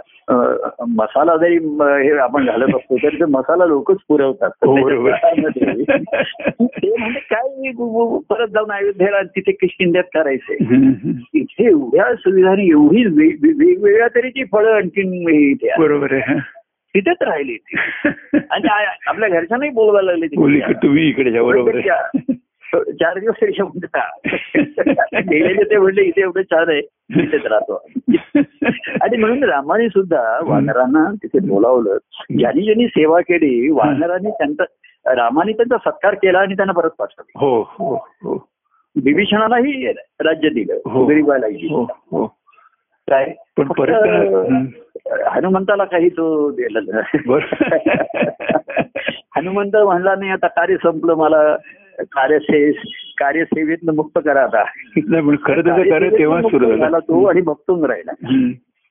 [0.88, 4.49] मसाला जरी हे आपण घालत असतो तरी ते मसाला लोकच पुरवतात.
[4.63, 4.75] हो,
[6.61, 7.71] ते म्हणजे काय
[8.29, 10.53] परत जाऊन अयोध्येला तिथे किशकिंद्यात करायचे.
[11.33, 15.81] इथे एवढ्या सुविधांनी एवढी वेगवेगळ्या तरीची फळं आणखीन इथे आहेत.
[15.81, 16.39] बरोबर आहे
[16.95, 17.75] तिथेच राहिली ती.
[18.51, 18.67] आणि
[19.07, 21.81] आपल्या घरच्यांनाही बोलवायला लागले तुम्ही इकडे.
[22.75, 23.85] चार दिवस तरी शब्द
[25.13, 26.79] गेलेले ते म्हणले इथे एवढं छान आहे
[27.21, 27.88] इथेच राहतो.
[29.01, 31.97] आणि म्हणून रामाने सुद्धा वानरांना तिथे बोलावलं.
[32.37, 34.63] ज्यांनी ज्यांनी सेवा केली वानरांनी त्यांचा
[35.13, 37.39] रामाने त्यांचा सत्कार केला आणि त्यांना परत पाठवलं.
[37.39, 38.47] हो हो हो.
[39.03, 41.05] विभीषणालाही राज्य दिलं हो.
[41.05, 42.37] गरीबालाही हो हो.
[43.09, 43.33] काय?
[43.57, 43.93] पण परत.
[45.31, 47.01] हनुमंताला काही तो दिला.
[49.35, 51.55] हनुमंत म्हणला नाही आता कार्य संपलं मला
[51.99, 52.71] कार्यसे
[53.17, 54.63] कार्यसेवेतनं मुक्त करा आता
[55.43, 58.12] खरं तेव्हा सुरू झाला तो आणि भक्तून राहिला.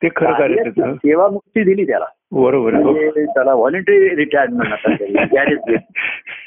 [0.02, 2.72] ते खरं सेवा मुक्ती दिली त्याला बरोबर.
[2.72, 5.78] म्हणजे त्याला व्हॉलेंटरी रिटायरमेंट आता बीआरएस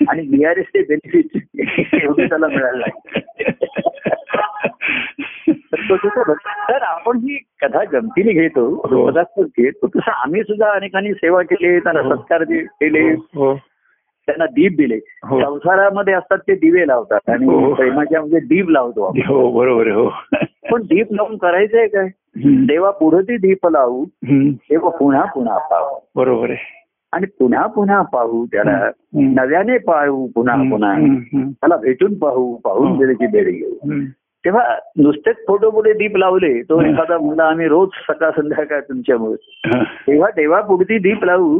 [0.10, 1.38] आणि बीआरएस ते बेनिफिट
[2.04, 2.86] एवढी त्याला मिळायला.
[6.70, 9.06] तर आपण ही कथा गमतीने घेतो हो.
[9.08, 12.16] पदार्थ घेतो तसं आम्ही सुद्धा अनेकांनी सेवा केली त्यांना हो.
[12.16, 13.02] सत्कार केले
[13.36, 13.54] हो
[14.28, 15.40] त्यांना दीप दिले हो.
[15.42, 17.74] संसारामध्ये असतात ते दिवे लावतात आणि हो.
[17.74, 19.20] प्रेमाच्या म्हणजे दीप लावतो आपण.
[19.28, 20.10] हो बरोबर हो
[20.72, 22.08] पण दीप लावून करायचंय काय
[22.44, 22.66] हं.
[22.66, 24.52] देवा पुढे ती दीप लावू हं.
[24.52, 26.76] तेव्हा पुन्हा पुन्हा पाहू बरोबर आहे
[27.13, 29.34] आणि पुन्हा पुन्हा पाहू त्याला हं.
[29.36, 30.70] नव्याने पाहू पुन्हा हं.
[30.70, 31.16] पुन्हा हं.
[31.34, 31.50] हं.
[31.52, 33.06] त्याला भेटून पाहू पाहून हो.
[33.06, 34.06] त्याची बेड घेऊ हं.
[34.46, 34.63] तेव्हा
[34.98, 36.86] नुसतेच फोटो पुढे दीप लावले तो हं.
[36.86, 39.84] एखादा म्हणला आम्ही रोज सकाळ संध्याकाळ तुमच्यामुळे हं.
[39.84, 41.60] तेव्हा देवा पुढती दीप लावू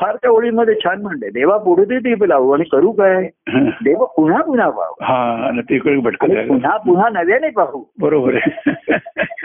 [0.00, 3.28] फार त्या ओळीमध्ये छान म्हणते देवा पुढती दीप लावू आणि करू काय.
[3.84, 4.94] देव पुन्हा पुन्हा पाहू.
[5.00, 5.50] हा
[6.34, 6.52] राहिलं.
[6.52, 7.84] पुन्हा पुन्हा नव्याने पाहू.
[8.00, 8.34] बरोबर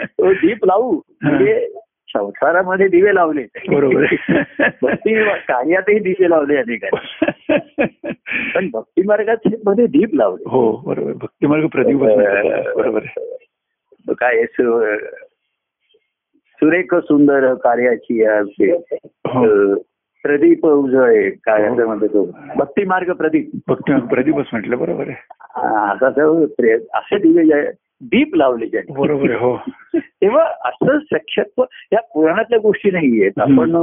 [0.02, 1.00] तो दीप लावू.
[1.22, 1.68] म्हणजे
[2.08, 3.42] संसारामध्ये दिवे लावले.
[3.68, 4.04] बरोबर.
[4.82, 7.24] भक्ती कार्यातही दिवे लावले अनेकांनी.
[8.54, 10.44] पण भक्ती मार्गात मध्ये दीप लावले.
[10.46, 11.96] हो बरोबर भक्तिमार्ग प्रदीप
[12.76, 13.00] बरोबर
[14.08, 14.44] काय
[16.56, 18.26] सुरेख सुंदर कार्याची
[19.26, 19.74] हो.
[20.26, 22.38] प्रदीप उजळे काय म्हणतो तो.
[22.56, 23.72] भक्ती मार्ग प्रदीप.
[24.10, 25.14] प्रदीपच म्हटलं बरोबर आहे.
[25.66, 26.44] आता तर
[26.94, 29.00] असे दिवे दीप लावले ज्यांनी.
[29.00, 29.56] बरोबर हो.
[29.96, 33.76] तेव्हा असं सख्यत्व या पुराणातल्या गोष्टी नाही आहेत आपण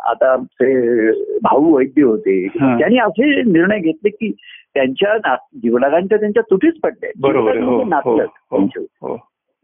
[0.00, 2.78] आता आमचे भाऊ वैद्य होते हा.
[2.78, 4.32] त्यांनी असे निर्णय घेतले की
[4.74, 7.56] त्यांच्या जीवलगांच्या त्यांच्या तुटीच पडल्या बरोबर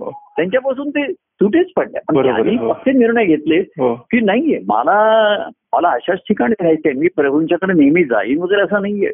[0.01, 0.11] हो.
[0.11, 2.43] त्यांच्यापासून ते तुटेच पडल्या पण बरोबर आहे.
[2.43, 2.73] त्यांनी हो.
[2.73, 3.95] असे निर्णय घेतले हो.
[3.95, 4.61] की नाहीये.
[4.69, 6.93] मला मला अशाच ठिकाणी राहायचंय.
[6.93, 9.11] मी प्रभूंच्याकडे नेहमी जाईन वगैरे असं नाहीये.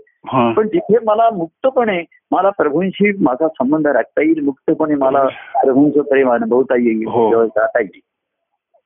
[0.52, 5.26] पण तिथे मला मुक्तपणे मला प्रभूंशी माझा संबंध राखता येईल मुक्तपणे मला
[5.64, 7.04] प्रभूंचं प्रेम अनुभवता येईल
[7.46, 8.00] जाता येईल.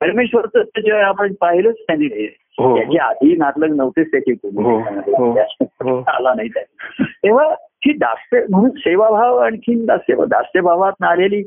[0.00, 2.26] परमेश्वरचं त्याच्या आपण पाहिलंच त्यांनी.
[2.60, 4.32] त्याच्या आधी नातलग नव्हतेच त्याची.
[6.08, 6.48] आला नाही
[7.00, 11.42] तेव्हा ही दास्य म्हणून सेवाभाव आणखीन दास्य दास्यभावात आलेली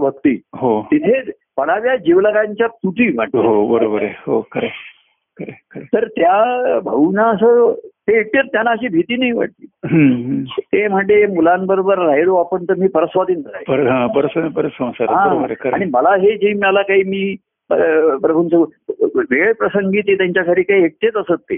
[0.00, 0.82] भक्ती हो.
[0.82, 1.20] तिथे
[1.56, 4.12] पडाव्या जीवलगांच्या तुटी हो बरोबर आहे.
[4.26, 4.68] हो खरे
[5.92, 9.66] तर त्या भाऊना असं ते एकटे त्यांना अशी भीती नाही वाटली.
[10.58, 13.42] ते म्हणजे मुलांबरोबर राहिलो आपण तर मी परस्वाधीन
[15.74, 17.36] आणि मला हे जे मला काही मी
[17.70, 18.64] प्रभूंचं
[19.30, 21.56] वेळ प्रसंगी ते त्यांच्या घरी काही एकटेच असत ते.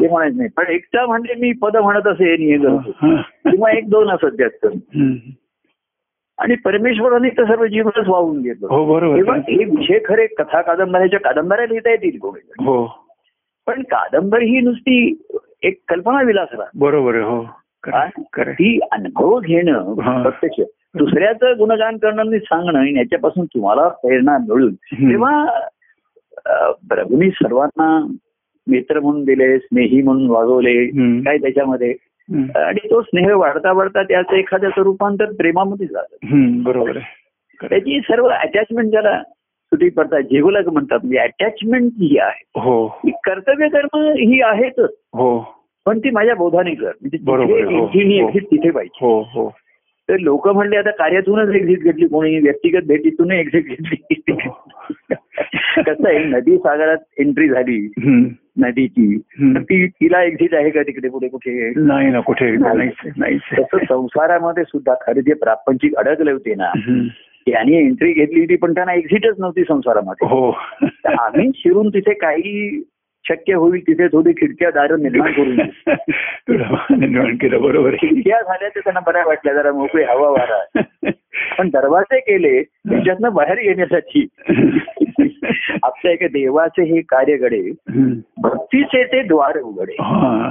[0.00, 0.48] ते म्हणायचं नाही.
[0.56, 2.36] पण एकटा म्हणजे मी पद म्हणत असे.
[2.36, 4.66] किंवा एक दोन असत जास्त.
[6.38, 8.94] आणि परमेश्वराने तर सर्व जीवनच वाहून घेतलं हो.
[9.34, 13.06] हे विषय खरे कथा कादंबऱ्याच्या कादंबऱ्या लिहिता येतील कोणी हो
[13.66, 15.24] पण कादंबरी ही नुसती
[15.62, 17.46] एक कल्पना विलास बरोबर हो
[18.52, 20.22] ती अनुभव घेणं हा.
[20.22, 20.60] प्रत्यक्ष
[20.98, 24.74] दुसऱ्याचं गुणगान करणं आणि सांगणं आणि याच्यापासून तुम्हाला प्रेरणा मिळून.
[24.74, 25.46] तेव्हा
[26.88, 28.14] प्रभूंनी सर्वांना
[28.66, 30.86] मित्र म्हणून दिले स्नेही म्हणून वागवले.
[31.20, 31.94] काय त्याच्यामध्ये.
[32.34, 36.16] आणि तो स्नेह वाढता वाढता त्याचं एखाद्याचं रूपांतर प्रेमामध्ये झालं.
[36.26, 36.98] हम्म, बरोबर.
[37.60, 39.22] त्याची सर्व अटॅचमेंट ज्याला
[39.66, 42.60] सुटी पडतात जेवलग म्हणतात म्हणजे अटॅचमेंट जी आहे.
[42.60, 42.86] हो.
[42.86, 45.56] ही कर्तव्य कर्म ही आहेतच हो.
[45.86, 46.92] पण ती माझ्या बोधाने कर.
[47.00, 47.18] म्हणजे
[47.76, 48.28] हो, तिथे हो.
[48.28, 49.06] एक्झिट तिथे पाहिजे.
[49.06, 49.48] हो हो.
[50.08, 54.18] तर लोक म्हणले आता कार्यातूनच एक्झिट घेतली कोणी व्यक्तिगत भेटीतून एक्झिट घेतली.
[55.82, 57.92] कसं आहे नदी सागरात एंट्री झाली.
[58.58, 59.18] नदीची.
[59.54, 61.72] तर ती तिला एक्झिट आहे का तिकडे पुढे कुठे?
[61.76, 62.50] नाही ना कुठे?
[62.50, 66.72] नाहीच तसं संसारामध्ये सुद्धा खरे जे प्रापंचिक अडकले होते ना.
[67.46, 70.28] त्यांनी एंट्री घेतली होती पण त्यांना एक्झिटच नव्हती संसारामध्ये.
[70.28, 70.50] हो.
[71.04, 72.82] आम्ही शिरून तिथे काही
[73.28, 75.56] शक्य होईल तिथे थोडी खिडक्या दारं निर्माण करून
[77.00, 80.80] निर्माण केलं बरोबर खिडक्या झाल्या तर त्यांना बऱ्या वाटल्या जरा मोकळी हवा वारा.
[81.58, 84.26] पण दरवाजे केले त्याच्यातनं बाहेर येण्यासाठी.
[85.82, 87.70] आपल्या एका देवाचे हे कार्य घडे.
[88.42, 90.50] भक्तीचे ते द्वार उघडे हा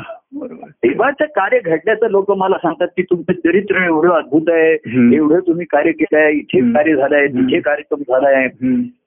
[0.65, 4.71] देवाचं कार्य घडल्याचं लोक मला सांगतात की तुमचं चरित्र एवढं अद्भुत आहे.
[5.15, 6.59] एवढं तुम्ही कार्य केलंय इथे.
[6.73, 7.27] कार्य झालंय.
[7.27, 8.47] तिथे कार्यक्रम झालाय.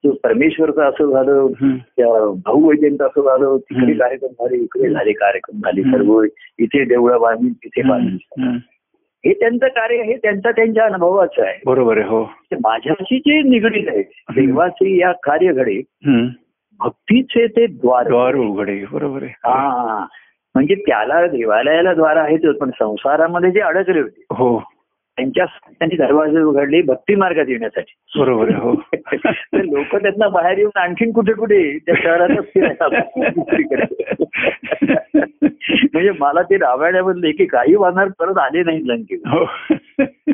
[0.04, 1.46] तो परमेश्वरचं असं झालं.
[1.96, 3.92] त्या भाऊ वैद्यांचं असं झालं तिकडे.
[3.92, 5.82] कार्यक्रम झाले इकडे झाले कार्यक्रम झाले.
[5.82, 6.22] सर्व
[6.58, 8.16] इथे देवळं बांधली तिथे बांधली.
[9.26, 11.58] हे त्यांचं कार्य हे त्यांचा त्यांच्या अनुभवाचं आहे.
[11.66, 12.24] बरोबर आहे हो.
[12.52, 15.80] माझ्याशी जे निगडीत आहे देवाचे या कार्य.
[16.80, 19.32] भक्तीचे ते द्वार द्वार उघडे बरोबर आहे.
[19.36, 20.06] हा.
[20.54, 24.24] म्हणजे त्याला देवालयाला द्वार आहेतच पण संसारामध्ये जे अडकले होते.
[24.30, 24.62] हो.
[25.18, 28.18] त्यांच्या त्यांनी दरवाजे उघडले भक्ती मार्गात येण्यासाठी.
[28.18, 28.74] बरोबर हो.
[29.54, 34.04] लोक त्यातनं बाहेर येऊन आणखीन कुठे कुठे त्या शहरातच दुसरीकडे.
[35.94, 39.46] म्हणजे मला ते रामायणामधले की काही वानर परत आले नाहीत लंकेत हो.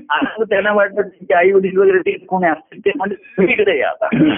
[0.08, 3.88] आता त्यांना वाटतं की आई वडील वगैरे ते कोणी असतील ते म्हणजे तुम्ही इकडे या
[3.88, 4.34] आता.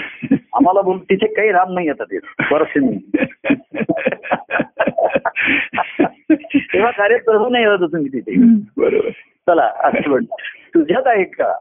[0.52, 2.18] आम्हाला बोल तिथे काही राम नाही आता ते.
[2.50, 3.00] बरंचसे नाही.
[6.72, 8.34] तेव्हा कार्य तसं नाही होत तुम्ही तिथे.
[8.76, 9.10] बरोबर.
[9.48, 10.16] चला असं
[10.74, 11.52] तुझ्यात आहे का?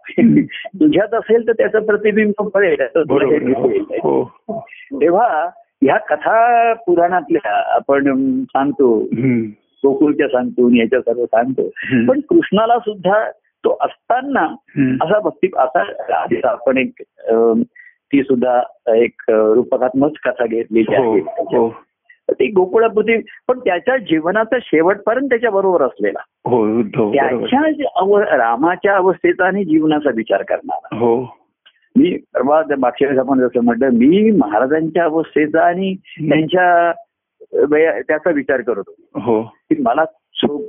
[0.67, 3.98] तुझ्यात असेल तर त्याचं प्रतिबिंब पडेल हे.
[4.04, 4.65] हो हो.
[4.93, 5.50] तेव्हा
[5.82, 8.04] ह्या कथा पुराणातल्या आपण
[8.43, 9.00] सांगतो.
[9.86, 11.67] गोकुळच्या सांगतो याच्या सर्व सांगतो.
[12.08, 14.56] पण कृष्णाला सुद्धा तो असताना.
[15.02, 15.84] असा भक्ती आता
[16.43, 16.89] आपण एक
[18.13, 21.69] ती सुद्धा एक रूपकात्मक कथा घेतलेली हो आहे.
[22.29, 26.19] हो ती गोकुळापुती पण त्याच्या जीवनाचा शेवटपर्यंत त्याच्या बरोबर असलेला.
[26.49, 27.45] हो उद्धव बरोबर.
[27.45, 30.95] त्याच्या रामाच्या अवस्थेचा आणि जीवनाचा विचार करणारा.
[30.95, 31.38] हो.
[31.97, 36.91] मी परवा मागच्या वेळेस आपण जसं म्हटलं मी महाराजांच्या अवस्थेचा आणि त्यांच्या
[38.07, 39.19] त्याचा विचार करत होतो.
[39.19, 39.53] हो.
[39.79, 40.03] मला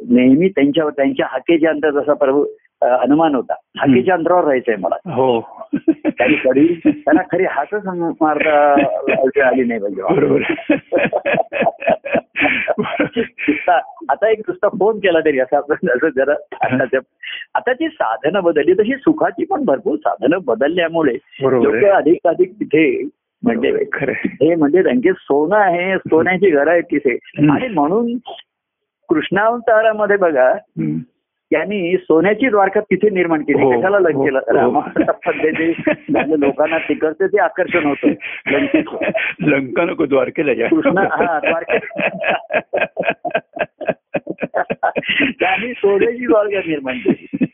[0.08, 2.44] नेहमी त्यांच्या त्यांच्या हाकेच्या अंतर जसा प्रभू
[2.86, 3.54] अ, हनुमान होता.
[3.78, 4.96] हाकेच्या अंतरावर राहायचंय मला.
[5.14, 5.40] हो.
[6.06, 7.86] त्यांनी कधी त्यांना खरी हातच
[8.20, 8.72] मारता
[9.46, 10.02] आली नाही पाहिजे.
[10.02, 10.40] बरोबर.
[14.08, 16.34] आता एक नुसता फोन केला तरी असं आपण असं जरा
[17.54, 21.84] आता जी साधनं बदलली तशी सुखाची पण भरपूर साधनं बदलल्यामुळे लोक.
[21.84, 23.08] अधिक अधिक तिथे
[23.42, 27.18] म्हणजे खरं हे म्हणजे त्यांचे सोनं आहे सोन्याची घरं आहेत तिथे.
[27.52, 28.06] आणि म्हणून
[29.08, 30.54] कृष्णावतारामध्ये बघा
[31.50, 33.62] त्यांनी सोन्याची द्वारका तिथे निर्माण केली.
[33.62, 34.82] हो, कशाला हो, लंकेला हो.
[36.12, 38.08] झालं लोकांना तिकडचं ते आकर्षण होतं
[38.50, 38.96] लंकेचं.
[39.40, 41.78] लंका नको द्वारकेला कृष्ण हा द्वारका
[45.40, 47.46] त्यांनी सोन्याची द्वारका निर्माण केली.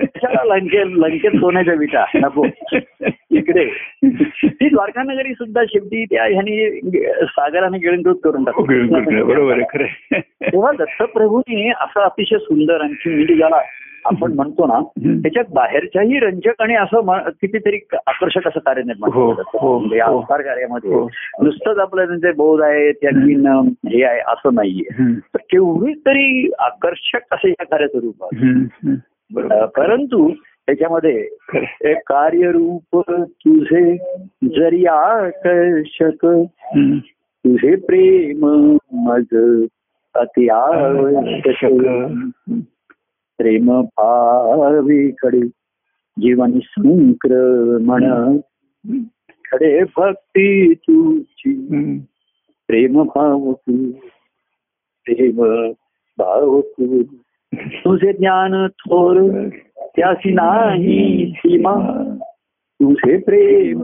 [0.00, 2.46] कशाला लंके लंकेत सोन्याच्या विटा नको.
[3.30, 3.64] इकडे.
[4.44, 6.80] ती द्वारका नगरी सुद्धा शेवटी त्या ह्यानी
[7.22, 9.22] सागराने गिळंकृत करून टाकली.
[9.22, 9.58] बरोबर
[10.22, 13.56] तेव्हा दत्तप्रभूंनी असं अतिशय सुंदर आणखी म्हणजे ज्याला
[14.04, 14.80] आपण म्हणतो ना
[15.22, 19.32] त्याच्यात बाहेरच्याही रंजक आणि असं म- कितीतरी आकर्षक असं कार्य निर्माण हो.
[19.46, 20.16] हो, म्हणजे या हो.
[20.16, 20.90] अवतार कार्यामध्ये.
[21.42, 23.34] नुसतंच आपलं त्यांचे बोध आहे त्यांनी
[23.96, 25.02] हे आहे असं नाहीये.
[25.18, 28.50] तर केवढी तरी आकर्षक असं या कार्याचं रूप आहे.
[29.76, 30.30] परंतु
[30.66, 31.28] त्याच्यामध्ये
[31.84, 33.96] कार्यरूप तुझे
[34.44, 36.26] जरी आकर्षक.
[37.44, 39.36] तुझे प्रेम मज
[40.14, 41.80] अति आवश्यक.
[43.38, 45.40] प्रेम भावीकडे
[46.18, 48.38] जीवन संक्रमण.
[49.52, 51.98] खडे भक्ती तुझी.
[52.68, 53.90] प्रेम भाव तू
[55.04, 55.70] प्रेम
[56.18, 57.02] भाव तू
[57.54, 59.46] तुझे ज्ञान थोर
[59.96, 61.74] त्यासी नाही सीमा.
[62.82, 63.80] तुझे प्रेम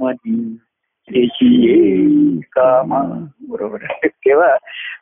[0.00, 0.56] मनी.
[1.14, 3.02] त्याची कामा
[3.48, 4.56] बरोबर आहे तेव्हा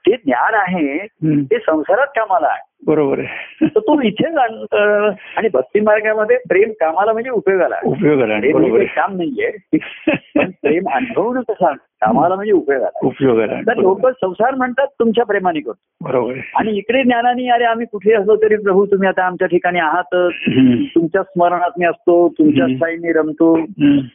[0.06, 0.98] ते ज्ञान आहे.
[1.42, 7.30] ते संसारात कामाला आहे बरोबर आहे तर तो इथे आणि भक्ती मार्गामध्ये प्रेम कामाला म्हणजे
[7.30, 7.76] उपयोगाला.
[7.84, 9.50] उपयोगाला म्हणजे काम नाहीये
[10.36, 11.72] प्रेम अनुभवणं कसं?
[12.00, 12.98] कामाला म्हणजे उपयोगाला.
[13.02, 13.60] उपयोगाला.
[13.60, 18.36] तर लोक संसार म्हणतात तुमच्या प्रेमाने करतो बरोबर आणि इकडे ज्ञानाने अरे आम्ही कुठे असलो
[18.36, 20.82] तरी प्रभू तुम्ही आता आमच्या ठिकाणी आहातच हम्म.
[20.84, 22.66] तुमच्या स्मरणात मी असतो तुमच्या.
[22.66, 23.54] स्थायी मी रमतो.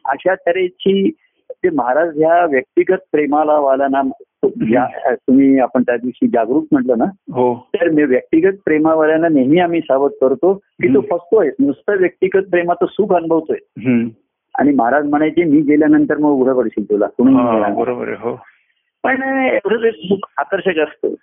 [0.05, 1.11] अशा तऱ्हेची
[1.63, 4.01] ते महाराज ह्या व्यक्तिगत प्रेमाला वाला
[4.45, 9.81] ज्या तुम्ही आपण त्या दिवशी जागरूक म्हटलं ना हो तर मी व्यक्तिगत प्रेमावाल्यांना नेहमी आम्ही
[9.81, 11.01] सावध करतो की तो.
[11.01, 13.57] फसतोय नुसतं व्यक्तिगत प्रेमाचं सुख अनुभवतोय.
[14.57, 17.73] आणि महाराज म्हणायचे मी गेल्यानंतर मग उघडं पडशील तुला हा.
[17.73, 18.39] बरोबर हो
[19.03, 21.13] पण एवढं सुख आकर्षक असतं.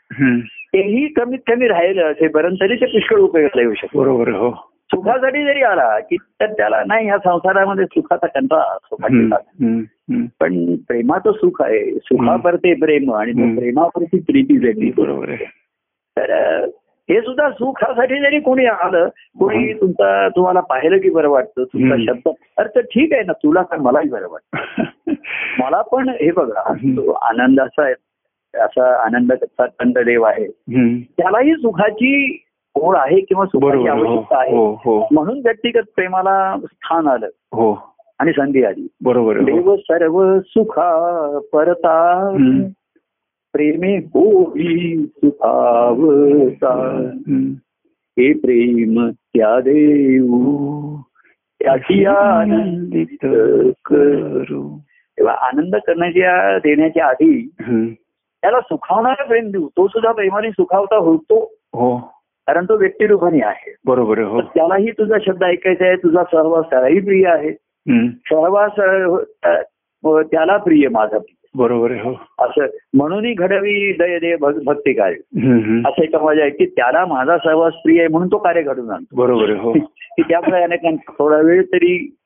[0.42, 5.62] तेही कमीत कमी राहिलं असेपर्यंत तरी ते पुष्कळ उपयोगाला येऊ शकतो बरोबर हो सुखासाठी जरी
[5.62, 9.18] आला की तर त्याला नाही ह्या संसारामध्ये सुखाचा कंटाळा सुखाची.
[10.40, 13.32] पण प्रेमाचं सुख आहे सुखापरते प्रेम आणि.
[13.56, 15.34] प्रेमावरती प्रीती जगली बरोबर
[16.16, 16.32] तर
[17.08, 19.72] हे सुद्धा सुखासाठी जरी कोणी आलं कोणी.
[19.72, 21.96] तुमचा तुम्हाला पाहिलं की बरं वाटतं तुमचा.
[22.06, 25.12] शब्द अरे तर ठीक आहे ना तुला काय मलाही बरं वाटतं
[25.60, 26.60] मला पण हे बघा
[27.28, 27.94] आनंदाचा आहे,
[28.54, 30.46] असा आनंदाचा कंद देव आहे.
[31.18, 32.42] त्यालाही सुखाची
[32.76, 34.56] ओढ आहे किंवा सुखाची हो आवश्यकता आहे.
[34.56, 35.08] हो हो.
[35.12, 37.26] म्हणून व्यक्तिगत प्रेमाला स्थान आलं.
[37.26, 37.96] हो.
[38.18, 38.88] आणि संधी आली.
[39.04, 39.40] बरोबर.
[39.40, 42.30] देव सर्व सुखा परता.
[43.52, 46.72] प्रेमे होई सुखावता.
[48.18, 50.96] हे प्रेम त्या देऊ.
[51.62, 53.26] त्याची आनंदित
[53.84, 54.78] करू.
[54.88, 57.54] तेव्हा आनंद करण्याच्या देण्याच्या आधी.
[58.42, 59.68] त्याला सुखावणारा प्रेम देऊ.
[59.68, 61.54] तो सुद्धा प्रेमाने सुखावता होतो.
[61.74, 62.15] हो.
[62.46, 63.74] कारण तो व्यक्तिरूपाने आहे.
[63.86, 64.40] बरोबर हो.
[64.40, 67.52] त्यालाही तुझा शब्द ऐकायचा आहे तुझा सहवास त्यालाही प्रिय आहे.
[68.30, 68.72] सहवास
[70.30, 71.34] त्याला प्रिय माझा प्रिय.
[71.54, 72.12] बरोबर हो.
[72.38, 75.14] असं म्हणूनही घडवी दय दे भक्ती कार्य.
[75.88, 79.16] असं एका माझ्या आहे की त्याला माझा सहवास प्रिय आहे म्हणून तो कार्य घडून आणतो.
[79.16, 79.72] बरोबर हो.
[79.72, 82.16] की त्यामुळे अनेकांना थोडा वेळ तरी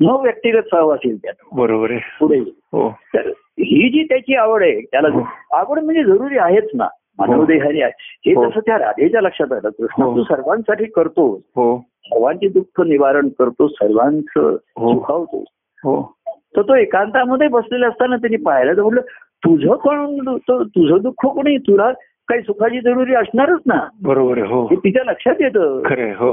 [0.00, 1.34] मग व्यक्तिगत सहवास येईल त्यात.
[1.52, 2.00] बरोबर आहे.
[2.20, 2.90] पुढे हो.
[3.14, 5.26] तर ही जी त्याची आवड आहे त्याला हो.
[5.56, 6.88] आवड म्हणजे जरुरी आहेच ना.
[7.18, 7.92] मानवदेहारी आहे.
[8.26, 8.50] हे हो.
[8.50, 10.16] तसं त्या राधेच्या लक्षात आलं कृष्ण हो.
[10.16, 11.84] तू सर्वांसाठी करतो हो.
[12.04, 14.92] सर्वांचे दुःख निवारण करतो सर्वांचं हो.
[14.92, 15.44] सुखावतो
[15.84, 16.14] हो.
[16.28, 19.00] तर तो एकांतामध्ये बसलेला असताना त्यांनी पाहिलं तर म्हटलं
[19.46, 21.92] तुझं पण तुझं दुःख कोणी तुला
[22.28, 23.88] काही सुखाची जरुरी असणारच ना.
[24.02, 24.68] बरोबर हो.
[24.74, 25.82] तिच्या लक्षात येतं.
[25.86, 26.32] खरं हो.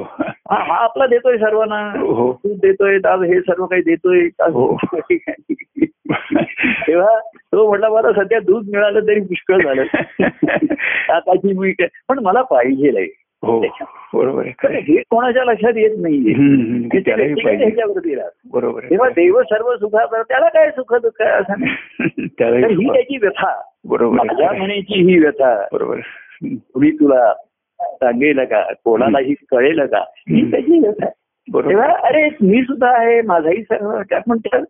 [0.49, 1.99] हा आपला देतोय सर्वांना.
[1.99, 2.33] हो.
[2.33, 4.19] तू देतोय दाब हे सर्व काही देतोय.
[4.39, 4.77] हो.
[6.87, 9.81] तेव्हा तो म्हटला मला सध्या दूध मिळालं तरी पुष्कळ झालं.
[11.11, 11.71] आताची मी
[12.09, 13.61] पण मला पाहिजे हो
[14.13, 14.45] बरोबर.
[14.69, 16.33] हे कोणाच्या लक्षात येत नाहीये.
[17.65, 18.29] हे राहत.
[18.53, 21.71] बरोबर तेव्हा देव सर्व सुखा त्याला काय सुख दुःख असं नाही.
[22.73, 23.61] ही त्याची व्यथा.
[23.85, 24.15] बरोबर.
[24.15, 24.51] माझ्या.
[24.51, 25.99] म्हणण्याची ही व्यथा बरोबर.
[26.43, 27.33] तुम्ही तुला
[27.81, 28.73] सांगेल का?
[28.83, 29.97] कोणालाही कळेल का?
[29.97, 30.51] ही.
[30.51, 31.05] त्याची व्यथा.
[31.51, 31.83] बरोबर.
[31.83, 34.63] अरे मी सुद्धा आहे माझाही सर्व पण त्या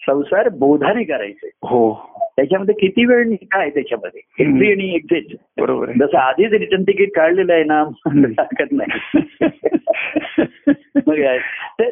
[0.00, 2.10] संसार बोधाने करायचे हो.
[2.36, 4.44] त्याच्यामध्ये किती वेळ आहे त्याच्यामध्ये.
[4.44, 5.26] एंट्री आणि एक्झिट
[5.60, 9.20] बरोबर जसं आधीच रिटर्न तिकीट काढलेलं आहे ना हरकत नाही.
[10.96, 11.38] काय?
[11.80, 11.88] तर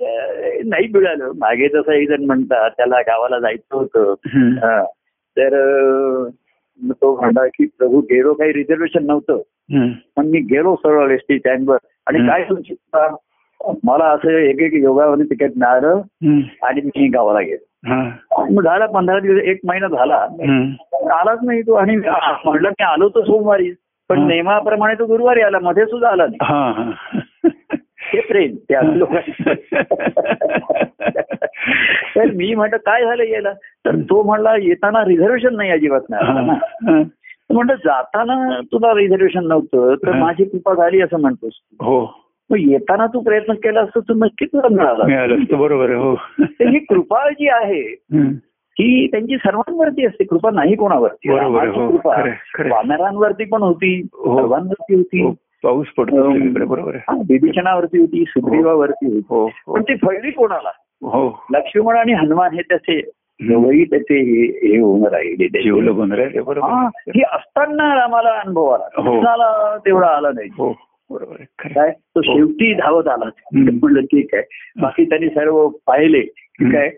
[0.64, 1.32] नाही मिळालं.
[1.38, 4.14] मागे तसं एक जण म्हणतात त्याला गावाला जायचं होतं.
[5.36, 5.48] तर
[6.92, 9.40] तो म्हणला की प्रभू गेलो काही रिझर्वेशन नव्हतं.
[10.16, 11.76] पण मी गेलो सरळ एस टी स्टँडवर
[12.06, 12.18] आणि.
[12.28, 12.74] काय तुमची
[13.84, 16.00] मला असं एक एक योगामध्ये तिकीट मिळालं.
[16.62, 18.02] आणि मी गावाला गेलो हा.
[18.50, 20.16] मग झाला पंधरा दिवस एक महिना झाला.
[21.18, 23.70] आलाच नाही तो आणि म्हणलं मी आलो तर सोमवारी
[24.10, 24.26] पण.
[24.26, 27.20] नियमाप्रमाणे तो गुरुवारी आला मध्ये सुद्धा आला नाही
[28.14, 28.80] हे प्रेम त्या
[32.16, 37.04] तर मी म्हटलं काय झालं यायला तर तो म्हणला येताना रिझर्वेशन नाही अजिबात नाही.
[37.52, 40.12] म्हणलं जाताना तुला रिझर्वेशन नव्हतं तर.
[40.12, 41.52] माझी कृपा झाली असं म्हणतोस
[41.82, 46.14] हो मग येताना तू प्रयत्न केला असतो तर नक्की तुला मिळाला बरोबर हो
[46.60, 47.94] ही कृपा जी आहे.
[48.76, 51.88] ही त्यांची सर्वांवरती असते कृपा नाही कोणावरती हो.
[51.88, 52.22] कृपा.
[52.58, 54.38] वानरांवरती पण होती हो.
[54.38, 55.34] सर्वांवरती होती हो.
[55.64, 56.32] पाऊस पडतो.
[56.32, 57.04] सगळीकडे बरोबर आहे.
[57.08, 59.26] हा, विभीषणावरती होती सुग्रीवावरती होती.
[59.28, 59.74] हो हो.
[59.74, 60.70] पण ती फळली कोणाला?
[61.02, 61.44] हो.
[61.50, 63.00] लक्ष्मण आणि हनुमान हे त्याचे
[63.40, 64.14] दोघंही त्याचे
[64.68, 66.68] हे होऊन राहिले बन राहिले हा, बरोबर
[67.16, 68.84] हे असताना रामाला अनुभव आला.
[68.84, 69.78] हो.
[69.78, 70.48] तेवढा आला नाही?
[70.58, 70.74] हो
[71.10, 71.90] बरोबर काय?
[71.90, 72.22] तो.
[72.22, 73.24] शेवटी धावत आला.
[73.52, 74.42] म्हणलं ठीक आहे.
[74.82, 76.20] बाकी त्यांनी सर्व पाहिले.
[76.60, 76.90] काय?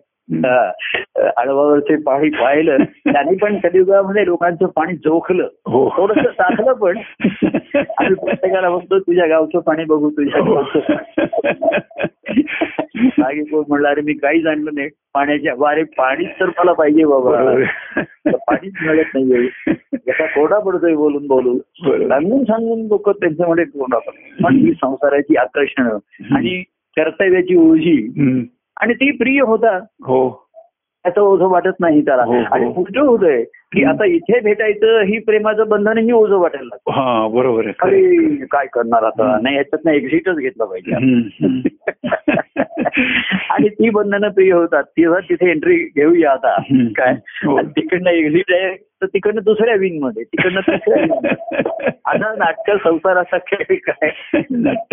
[1.37, 5.49] आळवावरचे पाणी पाहिलं त्यांनी पण कलियुगामध्ये लोकांचं पाणी जोखलं.
[5.67, 5.89] हो.
[5.97, 6.99] थोडस टाकलं पण.
[7.99, 10.55] आम्ही प्रत्येकाला बघतो तुझ्या गावचं पाणी बघू तुझ्या हो.
[10.55, 10.81] गावचं
[13.19, 14.89] मागे कोण म्हणलं अरे मी काही जाणलं नाही.
[15.15, 17.55] पाण्याच्या वारे पाणीच तर मला पाहिजे बाबा.
[18.27, 21.59] पाणीच मिळत नाहीये जसा कोरडा पडतोय बोलून बोलून.
[22.09, 25.83] सांगून सांगून लोक त्यांच्यामध्ये पडतात पण ही संसाराची आकर्षण
[26.33, 26.63] आणि
[26.97, 27.55] कर्तव्याची
[28.17, 28.43] हम्म.
[28.81, 29.77] आणि ती प्रिय होता.
[29.79, 30.47] हो.
[31.03, 32.25] त्याचं ओझं वाटत नाही त्याला.
[32.25, 32.45] हो, हो.
[32.53, 33.45] आणि पुढचं होतंय
[33.77, 37.67] की आता इथे भेटायचं ही प्रेमाचं बंधनही ओझं वाटायला लागतं हा बरोबर.
[37.67, 39.39] अरे काय करणार आता.
[39.43, 40.97] नाही ह्याच्यातनं एक्झिटच घेतलं पाहिजे.
[43.51, 46.63] आणि ती बंधनं प्रिय होतात तेव्हा तिथे एंट्री घेऊया आता.
[46.97, 47.15] काय
[47.47, 47.61] हो.
[47.61, 51.05] तिकडनं एक्झिट आहे तर तिकडनं दुसऱ्या विंगमध्ये तिकडनं तिसऱ्या
[52.05, 54.11] आता नाटक संसाराचा खेळ काय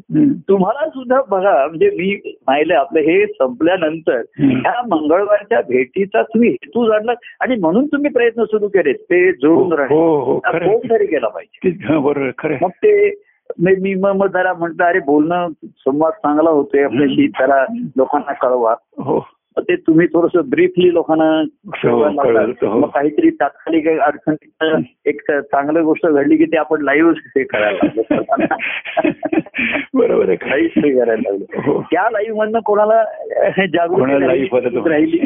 [0.49, 4.21] तुम्हाला सुद्धा बघा म्हणजे मी पाहिलं आपलं हे संपल्यानंतर.
[4.39, 8.95] ह्या मंगळवारच्या भेटीचा तुम्ही हेतू जाणला आणि म्हणून तुम्ही प्रयत्न सुरू केलेत.
[8.95, 10.59] ते जोडून हो हो आहे.
[10.59, 11.69] फोन तरी केला पाहिजे.
[11.69, 12.57] ते- हा.
[12.61, 13.09] मग ते
[13.59, 16.81] मी मग मग जरा म्हटलं अरे बोलणं संवाद चांगला होतोय.
[16.81, 17.65] आपल्याशी जरा
[17.97, 18.75] लोकांना कळवा.
[18.97, 19.27] हो.
[19.61, 21.43] ते तुम्ही थोडस ब्रीफली लोकांना
[21.75, 22.79] हो.
[22.79, 24.35] मग काहीतरी तात्कालिक अडचण
[25.05, 28.25] एक चांगली गोष्ट घडली की ते आपण लाईव्ह हे करायला लागलो.
[29.93, 30.61] बरोबर आहे आहे.
[30.61, 31.73] हे करायला लागलो.
[31.73, 31.81] हो.
[31.81, 33.03] त्या लाईव्ह मधनं कोणाला
[34.51, 35.25] परत- राहिली.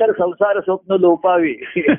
[0.00, 1.72] तर संसार स्वप्न लोपावे.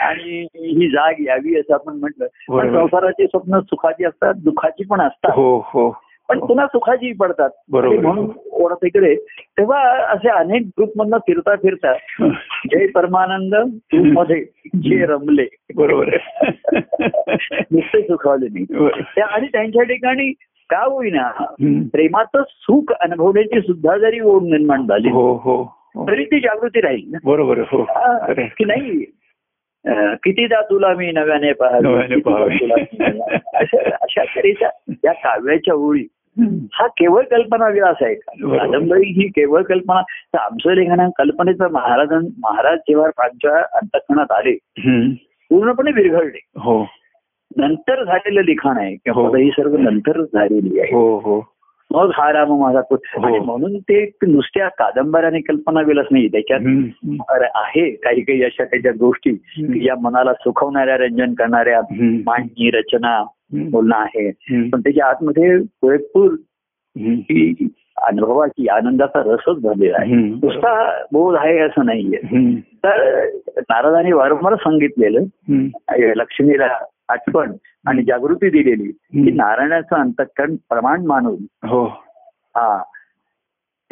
[0.00, 2.26] आणि ही जाग यावी असं आपण म्हटलं.
[2.48, 2.74] पण.
[2.74, 5.32] संसाराची स्वप्न सुखाची असतात दुःखाची पण असतात.
[5.34, 6.03] हो हो.
[6.28, 7.50] पण पुन्हा सुखाची पडतात.
[7.72, 11.92] म्हणून कोणा तिकडे तेव्हा असे अनेक ग्रुप मधनं फिरता फिरता
[12.70, 14.44] जय परमानंदमध्ये
[14.76, 15.46] जे रमले.
[15.74, 16.08] बरोबर
[17.52, 19.20] नुसते सुखावले नाही.
[19.20, 20.32] आणि त्यांच्या ठिकाणी
[20.70, 21.30] का होईना.
[21.92, 25.62] प्रेमाचं सुख अनुभवण्याची सुद्धा जरी ओढ निर्माण झाली हो हो
[25.96, 26.06] हो.
[26.08, 27.82] तरी ती जागृती राहील बरोबर हो.
[27.82, 28.32] हा.
[28.32, 29.04] की नाही
[29.88, 31.48] कितीदा तुला मी नव्याने
[34.02, 34.22] अशा
[35.04, 36.06] या काव्याच्या ओळी.
[36.72, 38.14] हा केवळ कल्पना विलास आहे.
[38.14, 44.58] कादंबरी ही केवळ कल्पना तर आमचं लेखन कल्पनेचं महाराजां महाराज जेव्हा आमच्या अंतकरणात आले.
[45.48, 46.40] पूर्णपणे विरघळले.
[46.56, 46.86] हो.
[47.56, 49.36] नंतर झालेलं लिखाण आहे किंवा हो.
[49.36, 50.94] ही सर्व नंतर झालेली आहे.
[50.94, 51.53] हो हो.
[51.92, 53.44] मग हा राम माझा तो हो.
[53.44, 56.60] म्हणून ते नुसत्या कादंबऱ्या आणि कल्पना विलास नाही त्याच्यात
[57.54, 61.80] आहे काही काही अशा त्याच्या गोष्टी की या मनाला सुखवणाऱ्या रंजन करणाऱ्या.
[62.26, 63.24] मांडणी रचना.
[63.70, 64.30] बोलणं आहे.
[64.68, 66.34] पण त्याच्या आतमध्ये पुरेपूर.
[66.98, 67.68] ही
[68.02, 70.14] अनुभवाची आनंदाचा रसच भरलेला आहे.
[70.14, 72.18] नुसता बोध आहे असं नाहीये.
[72.60, 73.24] तर
[73.56, 75.20] नारदांनी वारंवार सांगितलेलं.
[76.16, 76.68] लक्ष्मीला
[77.08, 77.52] आठवण
[77.86, 79.30] आणि जागृती दिलेली की.
[79.30, 81.68] नारायणाचं अंतकरण प्रमाण मानून.
[81.68, 81.84] हो.
[82.56, 82.82] हा.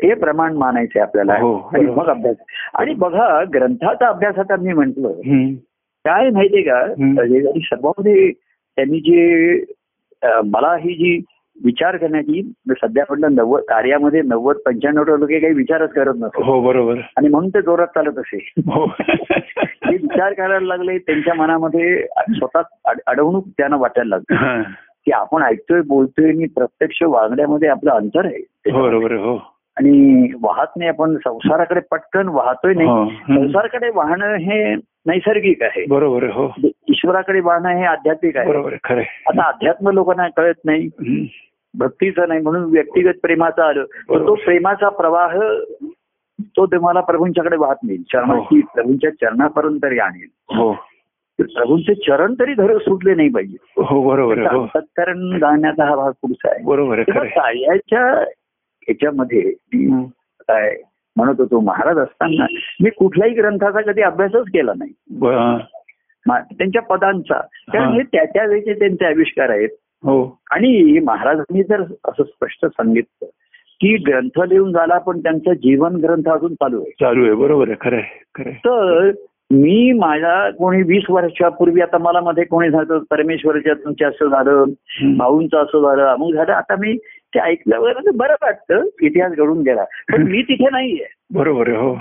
[0.03, 1.33] हे प्रमाण मानायचे आपल्याला.
[1.33, 1.85] हो, आणि.
[1.85, 2.37] मग अभ्यास.
[2.75, 5.07] आणि बघा ग्रंथाचा अभ्यास आता मी म्हंटल.
[6.05, 6.87] काय माहितीये का?
[7.61, 8.31] सर्वांमध्ये
[8.77, 9.59] त्यांनी जे
[10.25, 11.25] मला ही जी
[11.65, 16.95] विचार करण्याची सध्या म्हटलं नव्वद कार्यामध्ये नव्वद पंच्याण्णव टक्के काही विचारच करत नसतो हो बरोबर.
[17.17, 18.53] आणि म्हणून ते जोरात चालत असे.
[18.59, 18.87] हो.
[19.67, 24.35] ते विचार करायला लागले त्यांच्या मनामध्ये स्वतः अड- अडवणूक त्यांना वाटायला लागली.
[24.35, 24.63] हा.
[25.07, 28.71] की आपण ऐकतोय बोलतोय आणि प्रत्यक्ष वागण्यामध्ये आपलं अंतर आहे.
[28.71, 29.37] बरोबर आहे, हो.
[29.77, 32.89] आणि वाहत नाही आपण संसाराकडे पटकन वाहतोय नाही.
[32.89, 33.09] हो.
[33.09, 34.75] संसाराकडे वाहणं हे
[35.07, 35.85] नैसर्गिक आहे.
[35.87, 36.55] बरोबर हो.
[36.65, 38.49] ईश्वराकडे वाहणं हे आध्यात्मिक आहे.
[38.49, 39.01] बरोबर खरं.
[39.01, 40.89] आता अध्यात्म लोकांना कळत नाही.
[41.79, 43.85] भक्तीचं नाही म्हणून व्यक्तिगत प्रेमाचं आलं.
[43.85, 44.35] तर तो.
[44.35, 45.39] प्रेमाचा प्रवाह
[46.43, 47.99] तो तुम्हाला प्रभूंच्याकडे वाहत नाही.
[47.99, 50.57] चरणाची प्रभूंच्या चरणापर्यंत तरी आणेल.
[50.57, 50.73] हो.
[51.39, 53.57] प्रभूंचे चरण तरी धर सुटले नाही पाहिजे.
[53.83, 54.61] हो बरोबर हो.
[54.61, 56.65] अंतःकरण जाण्याचा हा भाग पुढचा आहे.
[56.65, 57.03] बरोबर.
[57.09, 58.25] कार्याच्या
[58.89, 60.03] याच्यामध्ये हं.
[60.41, 60.77] काय
[61.17, 62.47] म्हणत होतो महाराज असताना
[62.83, 64.93] मी कुठल्याही ग्रंथाचा कधी अभ्यासच केला नाही.
[66.59, 67.41] त्यांच्या पदांचा.
[67.41, 67.95] कारण हा.
[67.95, 69.69] हे त्या त्या वेळेचे त्यांचे आविष्कार आहेत.
[69.73, 69.82] हो
[70.51, 73.27] आणि महाराजांनी जर असं स्पष्ट सांगितलं
[73.81, 76.91] की ग्रंथ लिहून झाला पण त्यांचं जीवन ग्रंथ अजून चालू आहे.
[76.91, 77.35] चालू आहे.
[77.35, 77.77] बरोबर आहे.
[77.81, 78.53] खरं आहे.
[78.55, 79.11] तर
[79.51, 85.17] मी माझ्या कोणी वीस वर्षापूर्वी आता मला मध्ये कोणी झालं परमेश्वरच्या तुमच्या असं झालं हं.
[85.17, 86.53] भाऊंचं असं झालं अमुक झालं.
[86.53, 86.99] आता मी
[87.35, 89.85] ते ऐकल्यावर बरं वाटतं इतिहास घडून गेला.
[89.85, 91.15] पण मी तिथे नाहीये.
[91.35, 91.99] बरोबर आहे हो.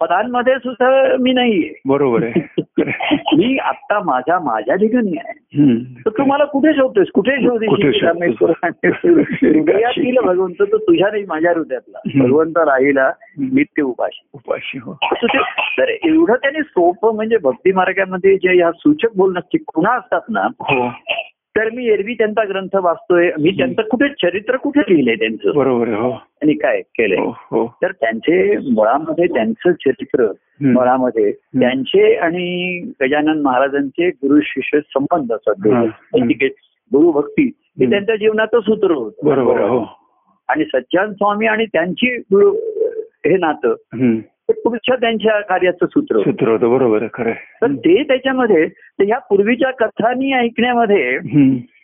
[0.00, 1.80] पदांमध्ये सुद्धा मी नाहीये.
[1.86, 2.62] बरोबर आहे.
[3.36, 5.62] मी आता माझ्या माझ्या ठिकाणी आहे.
[5.62, 5.76] हं.
[5.76, 7.30] तर तू मला कुठे शोधतोस कुठे?
[9.48, 10.54] हृदयातील भगवंत?
[10.60, 11.98] तो तुझ्या नाही माझ्या हृदयातला.
[12.18, 14.28] भगवंत राहिला नित्य उपाशी.
[14.32, 14.98] उपाशी हो.
[15.78, 20.90] तर एवढं त्याने सोपं म्हणजे भक्ती मार्गामध्ये जे ह्या सूचक बोलण्याची खुणा असतात ना हो.
[21.56, 23.30] तर मी एरवी त्यांचा ग्रंथ वाचतोय.
[23.40, 25.52] मी त्यांचं कुठे चरित्र कुठे लिहिलंय त्यांचं?
[25.54, 26.10] बरोबर हो.
[26.10, 27.18] आणि काय केलंय?
[27.18, 27.66] हो हो.
[27.82, 30.32] तर त्यांचे मुळामध्ये त्यांचं चरित्र.
[30.60, 35.54] मुळामध्ये त्यांचे आणि गजानन महाराजांचे गुरु शिष्य संबंध असतात.
[35.58, 36.46] दोघं.
[36.92, 37.90] गुरु भक्ती हे.
[37.90, 39.26] त्यांच्या जीवनाचं सूत्र होतं.
[39.26, 39.84] बरोबर हो.
[40.48, 42.22] आणि सच्चान स्वामी आणि त्यांची
[43.26, 43.74] हे नातं
[44.48, 46.20] ते पुढच्या त्यांच्या कार्याचं सूत्र.
[46.20, 47.32] सूत्र होतं बरोबर खरं
[47.62, 47.72] तर.
[47.74, 48.64] ते त्याच्यामध्ये
[49.00, 51.18] ह्या पूर्वीच्या कथांनी ऐकण्यामध्ये.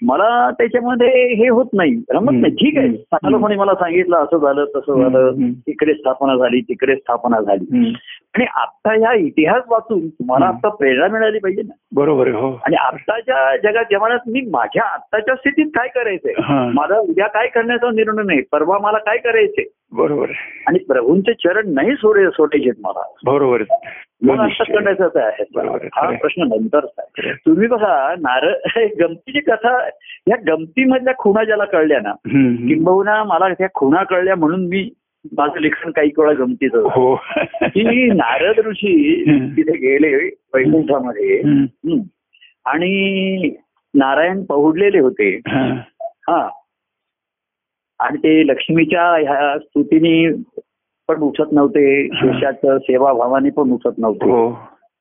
[0.07, 2.33] मला त्याच्यामध्ये हे होत नाही रमत.
[2.33, 2.89] नाही ठीक आहे.
[2.93, 5.03] चांगलं कोणी मला सांगितलं असं झालं तसं.
[5.03, 5.51] झालं.
[5.67, 7.93] तिकडे स्थापना झाली तिकडे स्थापना झाली.
[8.35, 10.47] आणि आता ह्या इतिहास वाचून तुम्हाला.
[10.47, 15.67] आता प्रेरणा मिळाली पाहिजे ना बरोबर हो आणि आत्ताच्या जगात जेव्हा मी माझ्या आत्ताच्या स्थितीत
[15.75, 16.33] काय करायचंय.
[16.75, 20.31] माझा उद्या काय करण्याचा निर्णय नाही परवा मला काय करायचंय बरोबर
[20.67, 23.89] आणि प्रभूंचे चरण नाही सोडे सोडायचेत मला बरोबर आहे.
[25.87, 26.11] हा.
[26.11, 27.33] प्रश्न नंतरचा आहे.
[27.33, 28.53] तुम्ही बघा नारळ
[29.01, 29.89] गमतीची कथा
[30.29, 32.13] या गमतीमधल्या खुणा ज्याला कळल्या ना.
[32.69, 34.91] किंबहुना मला त्या खुणा कळल्या म्हणून मी
[35.39, 37.15] माझं लेखन काही वेळा गमतीचं हो
[37.63, 39.25] की नारद ऋषी.
[39.57, 41.39] तिथे गेले वैकुंठामध्ये.
[42.67, 43.51] आणि
[43.95, 45.41] नारायण पहुडलेले होते
[46.29, 46.49] हा.
[48.01, 50.33] आणि ते लक्ष्मीच्या ह्या स्तुतीने
[51.09, 52.09] पण उठत नव्हते.
[52.15, 54.31] शिष्याचं सेवाभावाने पण उठत नव्हते.
[54.31, 54.59] हो.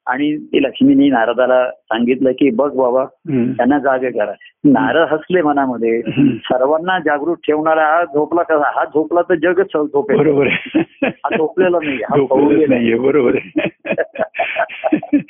[0.07, 3.05] आणि ते लक्ष्मीने नारदाला सांगितलं की बघ बाबा.
[3.29, 4.31] त्यांना जागे करा.
[4.63, 6.01] नारद हसले मनामध्ये.
[6.37, 8.71] सर्वांना जागृत ठेवणारा हा झोपला कसा?
[8.75, 10.79] हा झोपला तर जगच झोपेल बरोबर आहे.
[11.07, 13.69] हा झोपलेला नाही हा बरोबर आहे.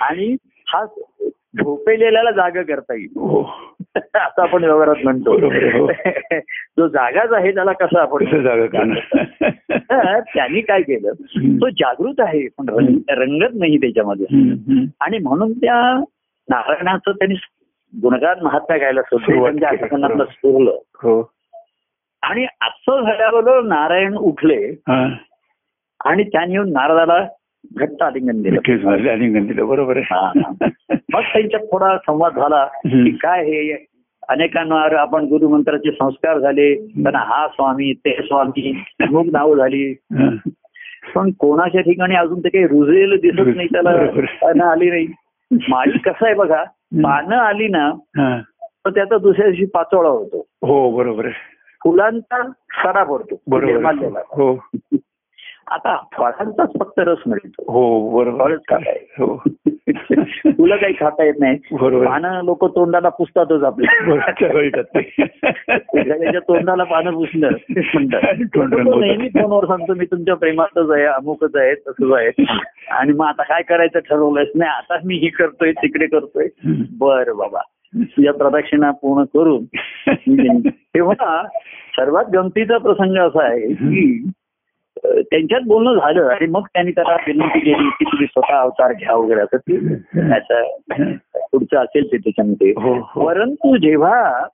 [0.00, 0.36] आणि
[0.74, 0.84] हा
[1.56, 3.08] झोपेलेल्याला जागा करता येईल.
[3.16, 3.54] हो.
[3.96, 5.38] असं आपण व्यवहारात म्हणतो.
[6.78, 10.20] जो जागाच आहे त्याला कसं आपण जागा करणार?
[10.20, 11.12] त्यांनी काय केलं?
[11.56, 14.26] तो जागृत आहे पण रंग- रंगत नाही त्याच्यामध्ये.
[14.30, 14.50] हं.
[14.50, 14.84] हं.
[15.00, 16.00] आणि म्हणून त्या
[16.48, 17.34] नारायणाचं त्यांनी
[18.02, 19.52] गुणगान महात्मा गायला सुरुवात
[20.28, 21.30] सुरलं हो.
[22.22, 24.70] आणि असं झाल्याबरोबर नारायण उठले.
[24.70, 25.08] हा.
[26.04, 27.28] आणि त्यांनी येऊन नारदाला
[27.76, 32.64] घट्ट आलिंगन दिलं आलिंगन दिलं बरोबर हा, आहे मग त्यांच्यात थोडा संवाद झाला.
[32.86, 33.86] की काय हे?
[34.28, 39.94] अनेकांवर आपण गुरुमंत्राचे संस्कार झाले त्यांना हा स्वामी ते स्वामी अमुक नाव झाली.
[41.14, 43.90] पण कोणाच्या ठिकाणी अजून ते काही रुजलेलं दिसत नाही त्याला
[44.70, 45.06] आली नाही.
[45.68, 46.64] माळी कसं आहे बघा
[47.02, 47.90] पानं आली ना.
[48.58, 50.46] तर त्याचा दुसऱ्या दिवशी पाचोळा होतो.
[50.62, 51.28] हो बरोबर
[51.84, 53.40] फुलांचा सडा पडतो.
[53.46, 53.94] बरोबर.
[54.30, 54.64] हो.
[55.70, 57.72] आता फळांचाच फक्त रस मिळतो.
[57.72, 58.56] हो बरोबर.
[58.56, 59.42] खाताय हो.
[60.46, 62.06] फुलं काही खाता येत नाही बरोबर.
[62.06, 64.10] पानं लोक तोंडाला पुसतातच आपल्या.
[66.38, 67.50] तोंडाला पानं पुसलं
[67.94, 68.20] म्हणतात.
[68.96, 72.44] नेहमी फोनवर सांगतो मी तुमच्या प्रेमातच आहे अमुकच आहे तसंच आहे.
[72.90, 76.48] आणि मग आता काय करायचं ठरवलंयच नाही आता मी ही करतोय तिकडे करतोय.
[76.98, 77.60] बर बाबा.
[77.96, 79.64] तुझ्या प्रदक्षिणा पूर्ण करून
[80.68, 81.42] तेव्हा
[81.96, 84.30] सर्वात गमतीचा प्रसंग असा आहे की
[85.06, 89.40] त्यांच्यात बोलणं झालं आणि मग त्यांनी त्याला विनंती केली की तुम्ही स्वतः अवतार घ्या वगैरे
[89.40, 89.94] असं ते
[90.28, 90.62] त्याचं
[91.52, 94.46] पुढचं असेल ते त्याच्यामध्ये हो हो परंतु जेव्हा.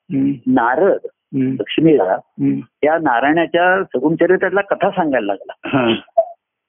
[0.47, 0.99] नारद.
[1.35, 2.17] लक्ष्मीला.
[2.83, 5.79] त्या नारायणाच्या सगुण चरित्रातला कथा सांगायला लागला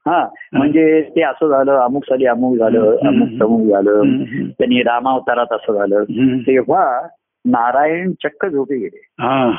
[0.05, 0.27] हा.
[0.53, 2.97] म्हणजे ते असं झालं अमुक साली अमुक झालं.
[3.07, 4.01] अमुक तमुक झालं.
[4.49, 6.03] त्यांनी रामावतारात असं झालं.
[6.41, 7.07] तेव्हा
[7.45, 8.99] नारायण चक्क झोपे गेले.
[9.19, 9.51] हा.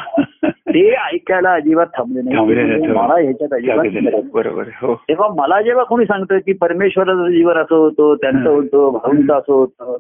[0.45, 2.55] ते ऐकायला अजिबात थांबले नाही.
[2.65, 2.87] नाही.
[2.87, 4.21] मला ह्याच्यात अजिबात.
[4.35, 4.63] बरोबर.
[4.83, 4.95] हो.
[4.95, 8.55] तेव्हा मला जेव्हा कोणी सांगतं की परमेश्वराचं जीवन असं होतं त्यांचं हं.
[8.55, 9.97] होतं भाऊंचं असं होतं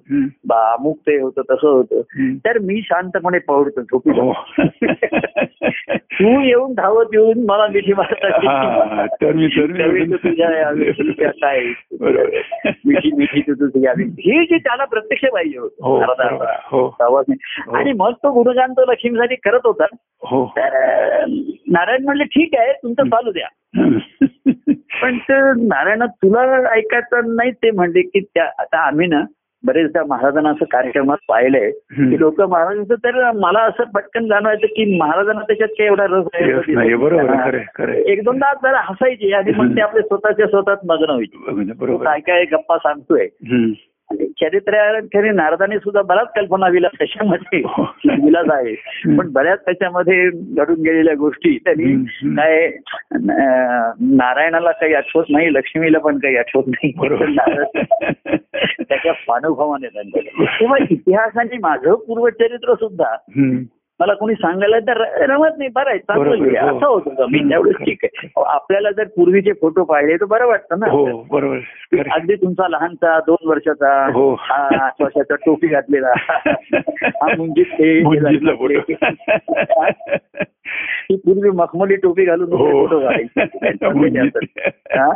[0.50, 2.00] अमुक ते होतं तसं होतं.
[2.34, 4.32] तर मी शांतपणे पवडतो झोपी हो.
[5.96, 11.30] तू येऊन धावत येऊन मला मिठी मारत हा, तर मी तर मी- त्यावेळी तू तुझ्या
[11.30, 11.60] काय.
[12.84, 13.86] मिठी मिठी तुझी
[14.30, 16.90] हे जे त्याला प्रत्यक्ष पाहिजे हो होतं
[17.72, 17.78] हो.
[17.78, 19.84] आणि मग तो गुरुजान तो लक्ष्मीसाठी करत होता.
[20.22, 20.46] हो.
[20.46, 20.68] तर
[21.68, 23.48] नारायण म्हणले ठीक आहे तुमचं चालू द्या.
[25.02, 25.34] पण ते
[25.66, 29.20] नारायण तुला ऐकायचं नाही ते म्हणले की त्या आता आम्ही ना
[29.64, 35.40] बरेचदा महाराजांना असं कार्यक्रमात पाहिलंय की लोक महाराजांचं तर मला असं पटकन जाणवायचं की महाराजांना
[35.40, 38.12] त्याच्यात काही एवढा रस आहे.
[38.12, 41.70] एक दोनदा जरा हसायचे आणि मग ते आपले स्वतःच्या स्वतःत मग्न व्हायचे.
[41.70, 42.04] तो बरोबर.
[42.04, 43.26] काय काय गप्पा सांगतोय.
[44.20, 47.58] चरित्राखरी नारदाने सुद्धा बराच कल्पना विलास त्याच्यामध्ये.
[47.58, 47.94] हो.
[48.24, 48.74] विलास आहे.
[49.16, 52.04] पण बऱ्याच त्याच्यामध्ये घडून गेलेल्या गोष्टी त्यांनी.
[52.36, 52.70] काय
[54.00, 56.92] नारायणाला काही आठवत नाही लक्ष्मीला पण काही आठवत नाही.
[58.88, 63.16] त्याच्या अनुभवाने त्यांच्या तेव्हा इतिहासाने माझं पूर्वचरित्र सुद्धा.
[64.02, 65.70] मला कोणी सांगायला तर रमत नाही.
[65.70, 66.60] बरं आहे चांगलं.
[66.60, 66.76] हो.
[66.76, 68.28] असं होतं मी त्यावेळेस ठीक आहे.
[68.36, 70.90] आपल्याला जर पूर्वीचे फोटो पाहिले तर बरं वाटतं ना.
[70.90, 71.58] हो बरोबर.
[72.12, 74.36] अगदी तुमचा लहानचा दोन वर्षाचा हो.
[74.50, 76.12] आठ वर्षाचा टोपी घातलेला.
[77.04, 77.66] हा मुंजीत
[81.08, 82.86] ते ती पूर्वी मखमली टोपी घालून हो.
[82.86, 82.98] फोटो
[84.98, 85.12] हा?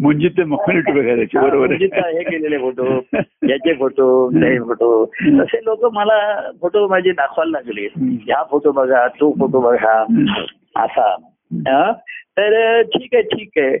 [0.00, 3.00] मुंजीत ते मखमली टोपी घालायची बरोबर हे केलेले फोटो
[3.48, 5.04] याचे फोटो ते फोटो.
[5.40, 7.86] तसे लोक मला फोटो माझे दाखवायला लागले.
[8.32, 10.04] हा फोटो बघा तो फोटो बघा.
[10.76, 11.16] असा.
[11.68, 11.92] हा?
[12.38, 13.78] तर ठीक आहे ठीक आहे.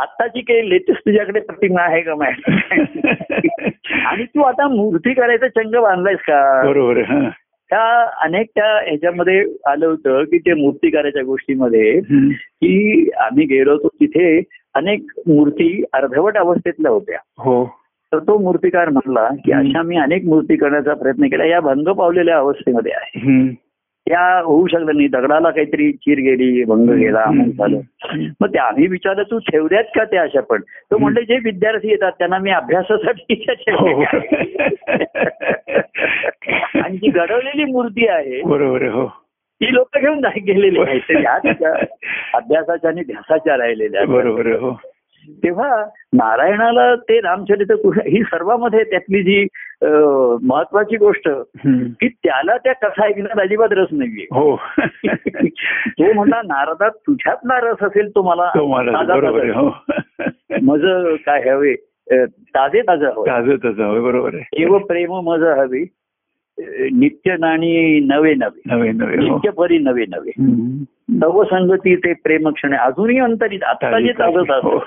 [0.00, 2.52] आत्ताची काही लेटेस्ट तुझ्याकडे प्रतिमा आहे का माहिती
[4.06, 6.62] आणि तू आता मूर्ती करायचा चंग बांधलायस का?
[6.62, 7.28] बरोबर हा.
[7.72, 12.00] त्या अनेक त्या ह्याच्यामध्ये आलं होतं की ते मूर्ती करायच्या गोष्टीमध्ये.
[12.00, 14.42] की आम्ही गेलो होतो तिथे
[14.74, 17.64] अनेक मूर्ती अर्धवट अवस्थेतल्या होत्या हो
[18.12, 19.52] तर तो मूर्तिकार म्हणला की.
[19.52, 23.20] अशा मी अनेक मूर्ती करण्याचा प्रयत्न केला या भंग पावलेल्या अवस्थेमध्ये आहे.
[24.08, 25.08] त्या होऊ शकलं नाही.
[25.08, 27.24] दगडाला काहीतरी चीर गेली भंग गेला
[27.58, 27.80] झालं.
[28.40, 30.60] मग ते आम्ही विचारलं तू ठेवल्यात का त्या अशा पण?
[30.90, 34.02] तो म्हणले जे विद्यार्थी येतात त्यांना मी अभ्यासासाठी त्या हो.
[36.82, 39.06] आणि जी घडवलेली मूर्ती आहे बरोबर हो.
[39.60, 41.72] ती लोक घेऊन नाही गेलेली आहेत ह्या त्याच्या
[42.34, 44.00] अभ्यासाच्या आणि ध्यासाच्या राहिलेल्या.
[44.00, 44.12] आहेत.
[44.12, 44.76] बरोबर हो.
[45.28, 47.74] तेव्हा नारायणाला ते रामचरित्र
[48.06, 49.46] ही सर्वांमध्ये त्यातली जी
[50.42, 51.28] महत्वाची गोष्ट.
[52.00, 54.26] की त्याला त्या कथा ऐकण्यात अजिबात रस नाहीये.
[54.30, 54.60] हो.
[55.88, 58.50] तो म्हणला नारदात तुझ्यातला रस असेल तो मला
[59.54, 59.76] हो.
[60.62, 60.80] मज
[61.26, 61.74] काय हवे?
[62.32, 63.26] ताजे ताज हवे.
[63.26, 64.62] ताजं ताजं होय बरोबर आहे.
[64.62, 65.86] एव प्रेम मज हवे.
[66.92, 68.60] नित्य नाणी नवे नवे.
[68.66, 69.22] नवे नवे हो.
[69.22, 70.30] नित्य परी नवे नवे.
[71.08, 72.86] नवसंगती ते प्रेम क्षण आहे.
[72.86, 73.62] अजूनही अंतरित.
[73.62, 74.38] आता जे ताजत.
[74.38, 74.78] असतं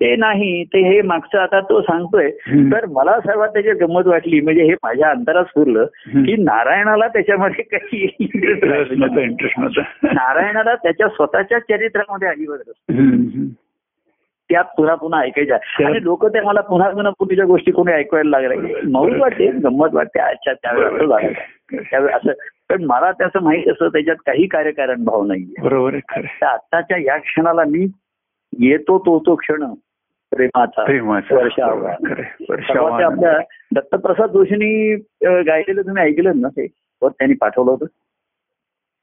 [0.00, 2.30] ते नाही ते हे मागचं आता तो सांगतोय.
[2.48, 6.22] तर मला सर्वात त्याची गंमत वाटली म्हणजे हे माझ्या अंतरात हम्म.
[6.22, 8.16] की नारायणाला त्याच्यामध्ये काही.
[8.20, 12.58] इंटरेस्ट नव्हता नारायणाला त्याच्या स्वतःच्या चरित्रामध्ये अजिबात.
[12.68, 13.44] हम्म.
[14.50, 15.86] त्यात पुन्हा पुन्हा ऐकायच्या.
[15.86, 20.20] आणि लोक ते मला पुन्हा पुन्हा पूर्वीच्या गोष्टी कोणी ऐकायला लागल्या मौज वाटते गंमत वाटते.
[20.20, 21.32] अच्छा त्यावेळेस असं झालं.
[21.90, 22.32] त्यावेळेस असं.
[22.70, 25.62] पण मला त्याचं माहीत असं त्याच्यात काही कार्यकारण भाव नाहीये.
[25.62, 25.94] बरोबर
[26.42, 27.86] आत्ताच्या या क्षणाला मी
[28.58, 29.74] येतो तो तो क्षण.
[30.30, 31.34] प्रेमाचा प्रेमाचं.
[31.34, 33.02] वर्षावान.
[33.02, 33.38] आपल्या
[33.74, 36.66] दत्तप्रसाद जोशींनी गायलेलं तुम्ही ऐकलं ना ते?
[37.02, 37.86] त्यांनी पाठवलं होतं?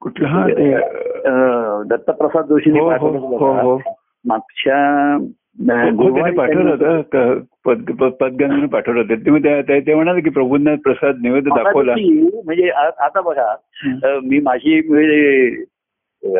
[0.01, 0.27] कुठलं?
[0.27, 3.81] हा अं, दत्तप्रसाद जोशींनी हो हो पाठवलं हो हो.
[4.25, 8.65] मागच्या हो, गुरुवारी पाठवलं होतं.
[8.67, 9.79] पाठवलं होतं.
[9.79, 11.93] ते म्हणाले की प्रभूंना प्रसाद नैवेद्य मला दाखवला.
[12.45, 14.19] म्हणजे आता बघा हं.
[14.23, 14.77] मी माझी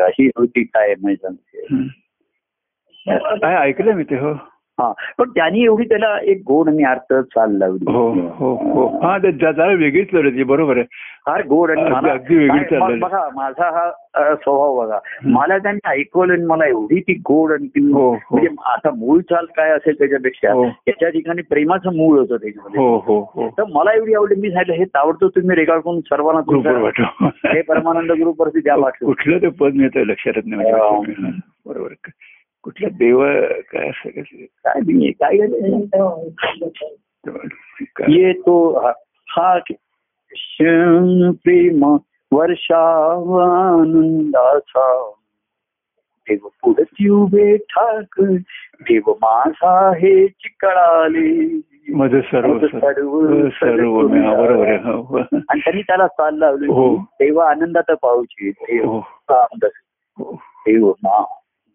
[0.02, 1.68] अशी होती काय म्हणजे सांगते.
[1.72, 3.38] हं.
[3.38, 4.34] काय ऐकलं मी ते हो.
[4.82, 7.92] हा पण त्यांनी एवढी त्याला एक गोड आणि अर्थ चाल लावली.
[7.92, 8.88] हो हो हो.
[9.04, 10.86] हा जरा वेगळीच लढत बरोबर आहे.
[11.26, 13.00] फार गोड आणि.
[13.00, 13.90] बघा माझा हा
[14.36, 15.00] स्वभाव बघा.
[15.26, 18.18] मला त्यांनी ऐकवलं आणि मला एवढी ती गोड आणि ती हो, हो.
[18.32, 20.70] म्हणजे आता मूळ चाल काय असेल त्याच्यापेक्षा.
[20.70, 23.50] त्याच्या ठिकाणी प्रेमाचं मूळ होतं त्याच्यामध्ये.
[23.58, 24.42] तर मला एवढी आवडली.
[24.42, 27.26] मी सांगितलं हे तावडतो तुम्ही रेकॉर्ड करून सर्वांना पाठव.
[27.26, 29.14] हे परमानंद ग्रुपवरती द्या पाठवून.
[29.14, 30.72] कुठलं ते पद मिळतं लक्षात नाही.
[30.72, 31.32] म्हणजे.
[31.66, 31.94] बरोबर
[32.66, 33.24] कुठलं देव
[33.72, 35.48] काय असं काय मी काय काय?
[38.12, 41.96] ये तो हा- क्षण प्रेम
[43.46, 45.12] वर्षावानंदाचा
[46.28, 48.22] देव पुढची उभे ठाक
[48.82, 51.60] देव माझा हे चिकळाले
[51.94, 55.22] मज सर्व सर्व सर्व मी- बरोबर.
[55.22, 56.96] आणि त्यांनी त्याला चाल लावली हो.
[57.20, 59.00] तेव्हा आनंदात पाहूची देव हो.
[59.30, 59.66] आनंद
[60.18, 60.36] हो.
[60.68, 61.24] देव मा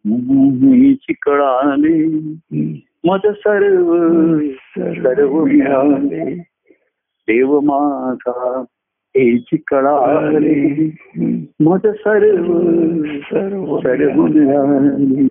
[0.04, 2.34] मीची कळाली.
[3.30, 3.94] सर्व
[4.78, 6.34] सर्व मिळाले.
[7.28, 8.64] देव माझा
[9.16, 10.90] हेची कळाली.
[11.60, 12.60] मज सर्व
[13.20, 15.26] सर्व सर्व मिळाले.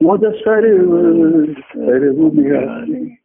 [0.00, 1.00] मद सर्व
[1.54, 3.18] सर्व मिळाले.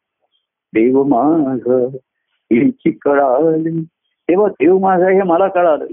[0.73, 3.83] देव माझ हिची कळाली.
[4.29, 5.85] तेव्हा देव माझा हे मला कळालं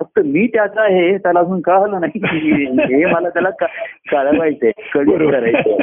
[0.00, 2.20] फक्त मी त्याचा आहे त्याला अजून कळालं नाही
[2.94, 5.40] हे मला त्याला कळवायचंय कळी बरोबर.
[5.40, 5.76] करायचं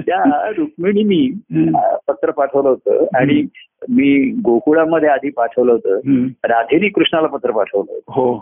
[0.00, 1.26] त्या रुक्मिणीनी
[2.08, 3.42] पत्र पाठवलं होतं आणि
[3.88, 6.26] मी गोकुळामध्ये आधी पाठवलं होतं.
[6.44, 8.38] राधेनी कृष्णाला पत्र पाठवलं होतं हो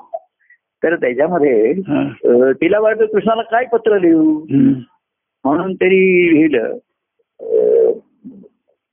[0.83, 2.53] तर त्याच्यामध्ये हा.
[2.53, 4.39] तिला वाटतं कृष्णाला काय पत्र लिहू.
[5.45, 6.01] म्हणून तरी
[6.35, 6.73] लिहिलं
[7.41, 7.93] अं,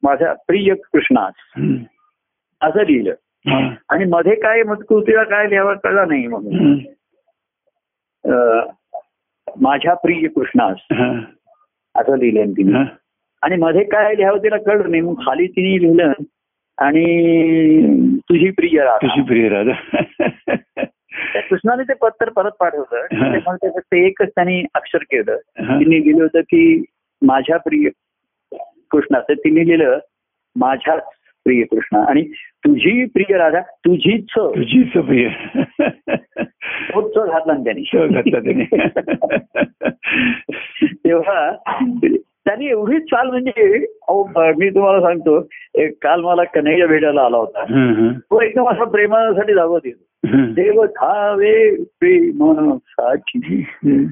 [0.03, 1.33] माझा प्रिय कृष्णास.
[2.63, 3.13] असं लिहिलं.
[3.89, 6.77] आणि मध्ये काय मजकुतीला काय लिहावं कळलं नाही म्हणून.
[8.25, 8.69] अं,
[9.61, 10.77] माझ्या प्रिय कृष्णास.
[11.95, 12.83] असं लिहिलं तिने.
[13.41, 16.11] आणि मध्ये काय लिहावं तिला कळलं नाही मग खाली तिने लिहिलं
[16.77, 19.73] आणि तुझी प्रिय राधा तुझी प्रिय राधा
[21.49, 25.35] कृष्णाने ते पत्र परत पाठवलं ते फक्त एकच त्यांनी अक्षर केलं.
[25.59, 26.83] तिने लिहिलं होतं की
[27.21, 27.89] माझ्या प्रिय
[28.91, 29.97] कृष्णा तर तिने लिहिलं
[30.55, 30.95] माझ्या
[31.45, 32.21] प्रिय कृष्णा आणि
[32.65, 35.29] तुझी प्रिय राधा तुझीच तुझीच प्रिय.
[36.67, 38.63] तोच घातला तो घातला त्यांनी.
[40.93, 41.51] तेव्हा
[42.45, 43.79] त्यांनी एवढी चाल म्हणजे
[44.35, 47.63] मी तुम्हाला सांगतो एक काल मला कन्हैया भेटायला आला होता.
[48.31, 50.03] तो एकदम असा प्रेमासाठी धावत येतो.
[50.53, 53.65] देव धावे प्रेमासाठी.
[53.67, 54.03] हम्म.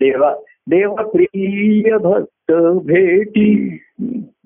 [0.00, 0.34] देवा
[0.70, 2.52] देव प्रिय भक्त
[2.84, 3.82] भेटी.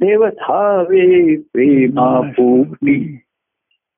[0.00, 3.18] देव धावे प्रेमा पोटी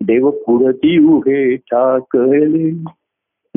[0.07, 2.71] देव पुरती उभे टाकले.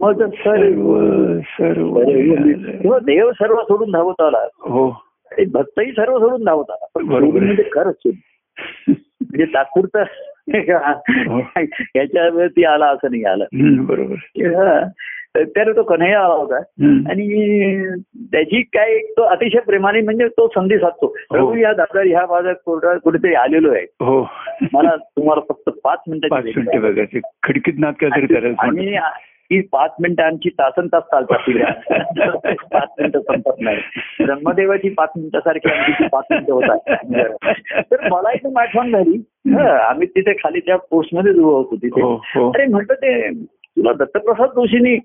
[0.02, 0.98] मग सर्व
[1.42, 4.38] सर्व तेव्हा देव सर्व सोडून धावत आला.
[4.60, 5.04] हो.
[5.52, 6.86] भक्तही सर्व सोडून धावत आला.
[6.96, 7.40] पण बरोबर.
[7.40, 7.96] म्हणजे खरंच.
[8.88, 10.04] म्हणजे तात्पुरतं
[11.96, 13.46] याच्यावरती आला असं नाही आलं.
[13.86, 14.84] बरोबर
[15.36, 16.58] त्याला तो कन्हैया आला होता.
[17.10, 17.86] आणि
[18.18, 21.08] त्याची काय तो अतिशय प्रेमाने म्हणजे तो संधी साधतो.
[21.08, 23.84] प्रभू या दादा ह्या माझ्या कोर्टात कुठेतरी आलेलो आहे.
[23.84, 24.28] हो.
[24.74, 29.10] मला तुम्हाला फक्त पाच मिनिटाची खिडकीत नात काहीतरी करायचं आणि म्हणतो.
[29.52, 31.38] ही पाच मिनिटं आमची तासन तास चालतात
[32.72, 33.78] पाच मिनिटं संपत नाही.
[34.26, 36.78] ब्रह्मदेवाची पाच मिनिटासारखी आमची पाच मिनिटं होतात.
[37.92, 42.02] तर मला एकदम आठवण झाली हं, आम्ही तिथे खाली त्या पोस्टमध्ये उभं होतो तिथे.
[42.02, 42.50] हो हो.
[42.50, 44.98] अरे म्हटलं ते तुला दत्तप्रसाद जोशीनी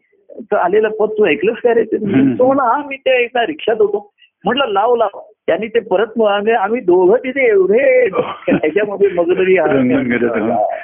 [0.57, 1.85] आलेलं पद तू ऐकलंस का रे?
[1.85, 1.97] ते?
[2.43, 4.13] हा मी ते एका रिक्षात होतो.
[4.45, 5.21] म्हटलं लाव लाव.
[5.47, 9.57] त्यांनी ते परत आम्ही दोघं तिथे एवढे त्याच्यामध्ये मगदरी.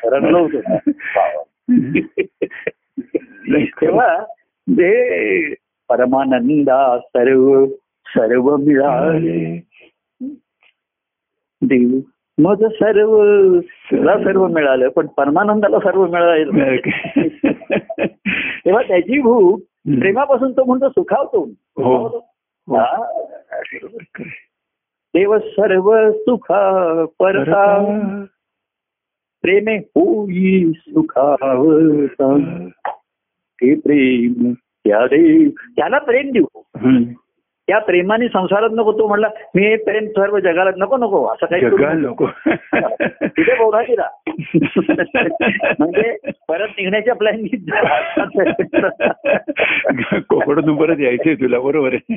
[0.05, 0.61] रंगलो होतो.
[3.80, 4.24] तेव्हा
[4.70, 5.55] ते
[5.88, 7.66] परमानंदा सर्व
[8.07, 9.68] सर्व मिळाले.
[11.62, 11.99] देव
[12.38, 13.24] मग सर्व
[14.01, 17.49] सर्व मिळालं पण परमानंदाला सर्व मिळालं.
[18.69, 19.61] तेव्हा त्याची भूक
[19.99, 21.45] प्रेमापासून तो म्हणतो सुखावतो.
[21.51, 22.19] हो.
[22.69, 23.23] हा.
[25.14, 27.85] देव सर्व सुखा परता.
[29.43, 32.69] प्रेमे होई सुखावता.
[33.33, 36.61] ते प्रेम त्या देव त्याला प्रेम देऊ.
[37.69, 38.93] त्या प्रेमाने संसारात नको.
[38.93, 41.62] तो म्हणला मी हे प्रेम सर्व जगाला नको नको असं काही
[41.97, 42.27] नको.
[43.23, 44.09] तिथे बोला तिला
[45.79, 46.16] म्हणजे
[46.49, 47.47] परत निघण्याच्या प्लॅन
[50.29, 52.16] कोकणातून परत यायचंय तुला बरोबर आहे.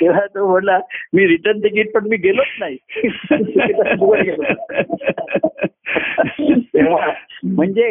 [0.00, 0.78] तेव्हा तो म्हणला
[1.12, 2.76] मी रिटर्न तिकीट पण मी गेलोच नाही.
[7.42, 7.86] म्हणजे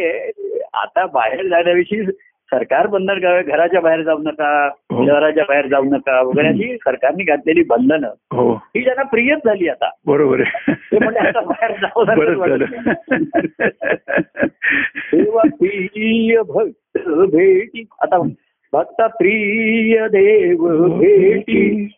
[0.73, 2.01] आता बाहेर जाण्याविषयी
[2.53, 5.05] सरकार बंधन घराच्या बाहेर जाऊ नका हो.
[5.07, 8.09] शहराच्या बाहेर जाऊ नका वगैरे अशी सरकारने घातलेली बंधनं.
[8.31, 8.53] हो.
[8.53, 9.89] ही त्यांना प्रियच झाली आता.
[10.05, 12.03] बरोबर ते म्हणजे आता बाहेर जाऊ
[15.49, 18.17] प्रिय भक्त भेटी आता
[18.73, 21.89] भक्त प्रिय देव भेटी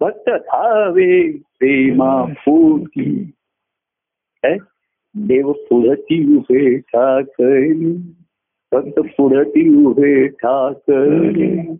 [0.00, 3.30] भक्त धावे प्रेमा फुटी?
[5.14, 8.14] देव पुढती उभे ठाकरी.
[8.72, 11.76] भक्त पुढती उभे ठाकरी.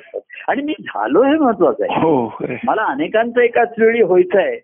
[0.47, 1.99] आणि मी झालो हे महत्वाचं आहे.
[1.99, 2.37] हो.
[2.63, 4.57] मला अनेकांचं एकाच वेळी व्हायचं आहे.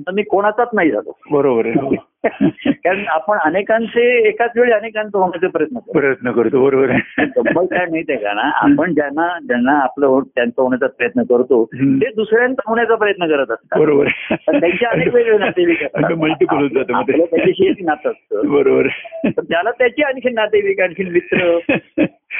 [0.00, 1.18] तर मी कोणाचाच नाही झालो.
[1.30, 1.94] बरोबर आहे हो.
[2.66, 5.92] कारण आपण अनेकांचे एकाच वेळी अनेकांचं होण्याचा प्रयत्न करतो.
[5.92, 6.86] प्रयत्न करतो बरोबर
[7.18, 11.64] गंमत काय माहितीये का ना आपण ज्यांना ज्यांना आपलं हो- त्यांचं होण्याचा प्रयत्न करतो.
[11.74, 13.78] ते दुसऱ्यांचा होण्याचा प्रयत्न करत असतात.
[13.78, 14.08] बरोबर
[14.46, 16.12] पण त्यांचे अनेक वेगळे नातेवाईक.
[16.12, 18.40] मल्टिपल होत जातं त्याच्याशी एक नातं असतं.
[18.44, 18.86] बरोबर.
[19.26, 21.58] त्याला त्याची आणखी नातेवाईक आणखी मित्र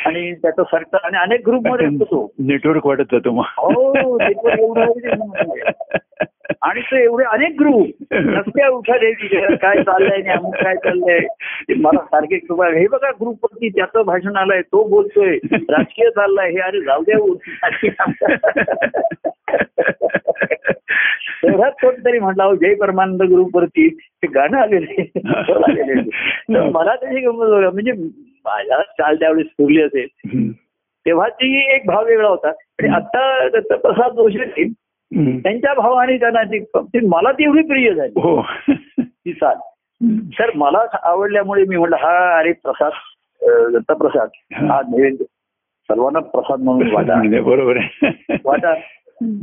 [0.06, 2.32] आणि त्याचं सर्कल आणि अनेक ग्रुपमध्ये असतो तो.
[2.38, 3.42] नेटवर्क वाढत जातो मग.
[3.56, 4.92] हो पण एवढं.
[6.62, 11.18] आणि ते एवढे अनेक ग्रुप नसत्या उठा देवी काय चाललंय आणि अमुक काय चाललंय
[11.76, 16.58] मला सारखे कृपा हे बघा ग्रुप वरती त्याचं भाषण आलंय तो बोलतोय राजकीय चाललंय हे
[16.58, 17.18] अरे जाऊ द्या
[21.42, 25.02] तेवढ्यात कोणतरी म्हटलं जय परमानंद ग्रुप वरती ते गाणं आलेले.
[25.04, 27.92] तर मला त्याची गंमत म्हणजे
[28.44, 30.50] माझ्या चाल त्यावेळेस सुरली असेल हम्म.
[31.06, 34.72] तेव्हा ती एक भाव वेगळा होता आणि आता दत्तप्रसाद जोशी.
[35.14, 38.20] त्यांच्या भावाने त्यांना ती ती मला ती एवढी प्रिय झाली.
[38.20, 38.42] हो.
[39.00, 39.56] ती चाल
[40.38, 42.92] तर मला आवडल्यामुळे मी म्हटलं हा अरे प्रसाद
[43.72, 44.80] दत्तप्रसाद हा.
[44.90, 45.24] नैवेद्य.
[45.88, 47.14] सर्वांना प्रसाद म्हणून वाटा.
[47.42, 48.12] बरोबर आहे.
[48.44, 48.70] वाटा.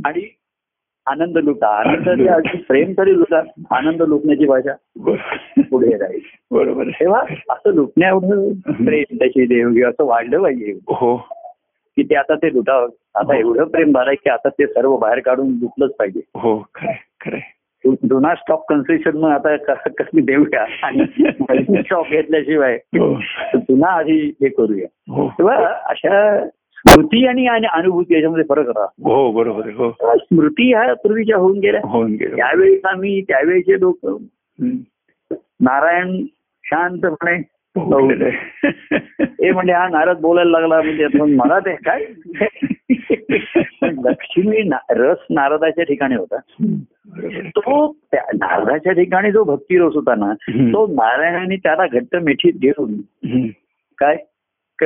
[0.04, 0.28] आणि
[1.06, 1.68] आनंद लुटा.
[1.68, 3.40] आनंद अगदी प्रेम तरी लुटा.
[3.70, 5.60] आनंद लुटण्याची भाषा बरोबर.
[5.62, 6.90] पुढे राहील बरोबर आहे.
[6.90, 8.52] तेव्हा असं लुटण्या एवढं
[8.84, 10.72] प्रेम त्याची देवगी असं वाढलं पाहिजे.
[10.72, 11.16] हो.
[11.96, 12.88] की ते आता ते लुटावं.
[13.14, 16.20] आता एवढं प्रेम झालंय की आता ते सर्व बाहेर काढून लुटलंच पाहिजे.
[16.34, 17.40] हो खरंय खरंय.
[17.86, 20.66] डो नॉट स्टॉप कन्सेशन मग आता क- कसली देऊया.
[20.82, 21.04] आणि
[21.82, 23.14] स्टॉप घेतल्याशिवाय हो.
[23.54, 24.86] पुन्हा आधी हे करूया.
[25.12, 25.28] हो.
[25.28, 29.90] तेव्हा अशा स्मृती आणि आणि अनुभूती याच्यामध्ये फरक राहतो हो बरोबर हो.
[30.16, 31.80] स्मृती ह्या पूर्वीच्या होऊन गेल्या.
[31.84, 34.22] होऊन गेलं त्यावेळी आम्ही त्यावेळेचे लोक.
[35.60, 36.26] नारायण
[36.64, 37.53] शांतपणे.
[37.78, 42.04] हे म्हणजे हा नारद बोलायला लागला म्हणजे मला ते काय
[43.82, 46.36] लक्ष्मी रस नारदाच्या ठिकाणी होता.
[47.46, 50.32] तो नारदाच्या ठिकाणी जो भक्ती रस होता ना.
[50.48, 52.94] तो नारायणाने त्याला घट्ट मिठीत घेऊन.
[53.98, 54.16] काय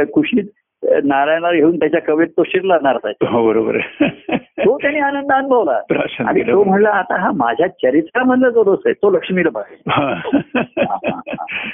[0.05, 0.45] कुशीत
[0.83, 3.79] नारायणाला घेऊन त्याच्या कवेत तो शिरला नारदाच्या हो बरोबर.
[4.41, 5.81] तो त्याने आनंद अनुभवला
[6.19, 6.43] आणि.
[6.43, 10.15] तो म्हणला आता हा माझ्या चरित्रामधला जो रस आहे तो लक्ष्मीला पाहिजे हा.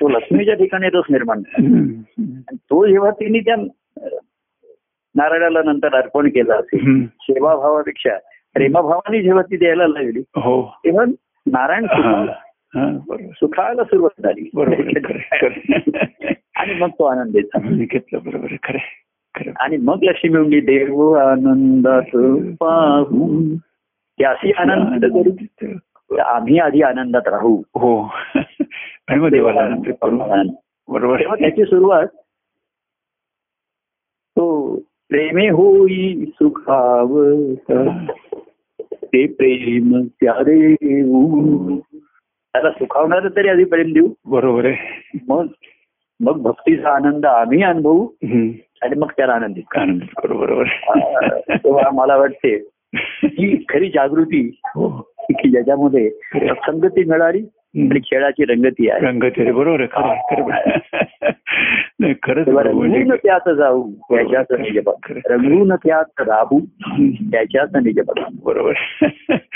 [0.01, 1.43] तो लक्ष्मीच्या ठिकाणी रस निर्माण
[2.55, 3.57] तो जेव्हा तिने त्या
[5.15, 7.07] नारायणाला नंतर अर्पण केलं असेल.
[7.07, 8.17] सेवाभावापेक्षा
[8.55, 11.05] प्रेमभावाने जेव्हा ती द्यायला लागली हो तेव्हा
[11.47, 11.87] नारायण
[13.33, 14.51] सुखायला सुरुवात झाली.
[14.55, 15.18] बरोबर.
[16.57, 17.05] आणि मग तो
[17.62, 18.18] मी घेतलं.
[18.25, 18.57] बरोबर.
[18.62, 19.51] खरं.
[19.61, 22.16] आणि मग लक्ष्मी म्हणली देव आनंदात
[22.61, 23.55] पाहू.
[24.27, 26.18] अशी आनंद करू.
[26.18, 27.62] आम्ही आधी आनंदात राहू.
[27.75, 28.03] हो.
[29.09, 30.51] आणि मग देवाला आनंद
[30.89, 31.20] बरोबर.
[31.20, 32.07] त्याची सुरुवात
[34.37, 34.77] तो
[35.09, 37.22] प्रेमे होई सुखाव
[38.93, 41.81] ते प्रेम त्या देऊ
[42.55, 44.09] त्याला सुखावणार तरी आधी प्रेम देऊ.
[44.25, 44.77] बरोबर आहे.
[45.29, 45.47] मग
[46.21, 48.09] मग भक्तीचा आनंद आम्ही अनुभवू.
[48.83, 50.39] आणि मग त्याला आनंदित करू.
[50.39, 50.65] बरोबर
[51.51, 52.69] तेव्हा मला वाटते
[53.25, 55.09] ही खरी जागृती हो.
[55.31, 56.11] की ज्याच्यामध्ये
[56.55, 57.43] संगती मिळाली
[57.77, 59.53] आणि खेळाची रंगती आहे.
[59.53, 59.87] बरोबर आहे.
[59.87, 60.77] खरं आहे,
[62.22, 63.91] खरंच बरोबर रंगून म्हणजे- त्यात जाऊ.
[63.91, 65.20] त्याच्याच निजपद खरं.
[65.27, 66.61] रंगून त्यात राहू.
[66.87, 67.11] हम्म.
[67.31, 68.72] त्याच्याच निजपद बरोबर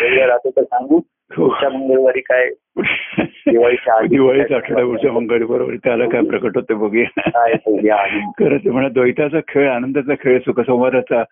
[0.01, 1.01] राहतो तर सांगू.
[1.37, 1.49] हो.
[1.49, 2.49] पुढच्या मंगळवारी काय?
[3.27, 8.07] दिवाळीच्या दिवाळीचा आठवडा पुढच्या मंगळ बरोबर त्याला काय प्रकट होते बघूया.
[8.41, 8.67] खरंच.
[8.67, 11.23] म्हणा द्वैताचा खेळ आनंदाचा खेळ सुखसंवादाचा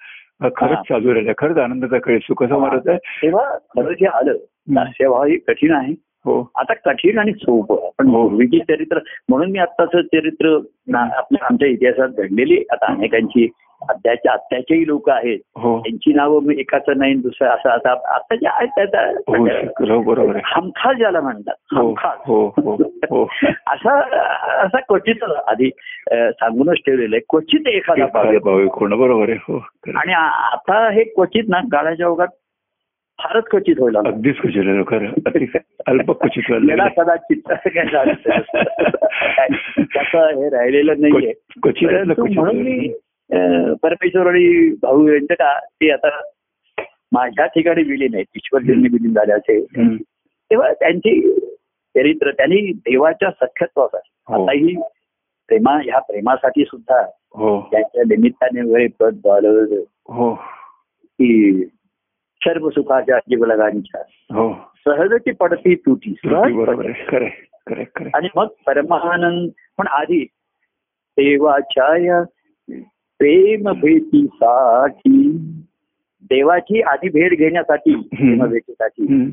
[0.56, 0.78] खरंच.
[0.78, 1.32] चालू राहिला.
[1.38, 2.96] खरंच आनंदाचा खेळ सुखसंवादाचा.
[2.96, 4.32] तेव्हा खरं जे आलं
[4.74, 5.94] दास्यभाव हे कठीण आहे.
[6.30, 8.28] आता कठीण आणि सोपं पण हो.
[8.28, 8.98] पूर्वीची चरित्र
[9.28, 10.58] म्हणून मी आत्ताच चरित्र
[10.94, 12.64] आपल्या आमच्या इतिहासात घडलेली.
[12.70, 13.48] आता अनेकांची
[13.88, 15.38] आत्याच्या आत्याचेही लोक आहेत.
[15.56, 15.78] हो.
[15.78, 18.96] त्यांची नावं मी एकाचं नाही दुसरं असं आता आता जे आहेत
[19.28, 22.18] हो हो, हमखास ज्याला म्हणतात हो हमखास.
[22.26, 22.74] हो हो
[23.10, 23.28] हो.
[23.66, 23.98] असा
[24.62, 25.70] असा क्वचित आधी
[26.12, 27.20] सांगूनच ठेवलेलं आहे.
[27.30, 29.66] क्वचित एखादा बरोबर हो.
[29.94, 32.28] आणि आता हे क्वचित ना काळाच्या ओघात
[33.22, 33.96] फारच क्वचित होईल.
[33.96, 35.58] अगदीच क्वचित खरं.
[35.86, 36.88] अल्प क्वचित लागलं.
[36.88, 37.36] कदाचित
[39.78, 41.32] त्याचं हे राहिलेलं नाहीये.
[41.32, 42.88] क्व- क्वचित म्हणून मी
[43.82, 46.08] परमेश्वर आणि भाऊ यांचं का ते आता
[47.12, 49.58] माझ्या ठिकाणी विलीन आहेत ईश्वर त्यांनी विलीन झाले असे.
[49.58, 49.96] हम्म.
[50.22, 51.40] तेव्हा त्यांची
[51.96, 53.98] चरित्र त्यांनी देवाच्या सख्यत्वाचा
[54.28, 54.42] हो.
[54.42, 54.76] आताही
[55.48, 57.00] प्रेमा ह्या प्रेमासाठी सुद्धा
[57.34, 57.68] हो.
[57.72, 59.64] त्याच्या निमित्ताने वगैरे पद झालं
[60.08, 60.34] हो.
[61.04, 61.62] की
[62.46, 64.00] सर्व सुखाच्या जीवलगांच्या.
[64.34, 64.52] हो.
[64.86, 66.14] सहजची पडती तुटी.
[68.14, 70.24] आणि मग परमानंद पण आधी
[71.18, 72.22] देवाच्या
[73.18, 75.38] प्रेम भेटीसाठी
[76.22, 79.30] देवाची आधी भेट घेण्यासाठी प्रेम भेटीसाठी.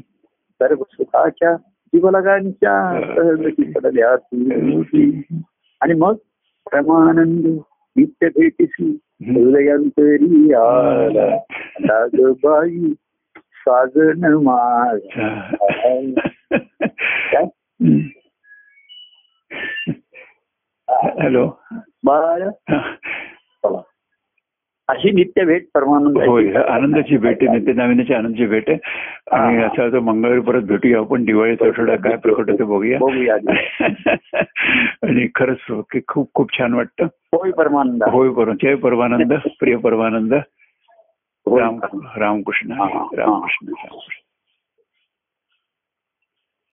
[0.62, 1.56] सर्व सुखाच्या
[1.88, 5.22] जीवलगांच्या सहजची पडल्या तुटी.
[5.82, 6.16] आणि मग
[6.66, 7.58] परमानंद
[7.96, 11.38] नित्य भेटीसी हृदयांतरी आला.
[11.80, 12.94] नागबाई
[13.64, 15.30] साजन माझा?
[21.22, 21.48] हॅलो
[22.06, 22.42] बाळ.
[24.90, 28.78] अशी नित्य भेट परमानंद होय आनंदाची भेट आहे नित्य नवीनाची आनंदाची भेट आहे
[29.32, 29.64] आणि.
[29.64, 32.98] असं आता मंगळवारी परत भेटूया आपण दिवाळीचा आठवडा काय प्रकट होतं बघूया.
[35.04, 40.34] आणि खरंच की खूप खूप छान वाटतं होय परमानंद होय बरोबर जय परमानंद प्रिय परमानंद
[41.48, 42.08] रामकृष्ण.
[42.18, 42.72] रामकृष्ण
[43.14, 44.23] रामकृष्ण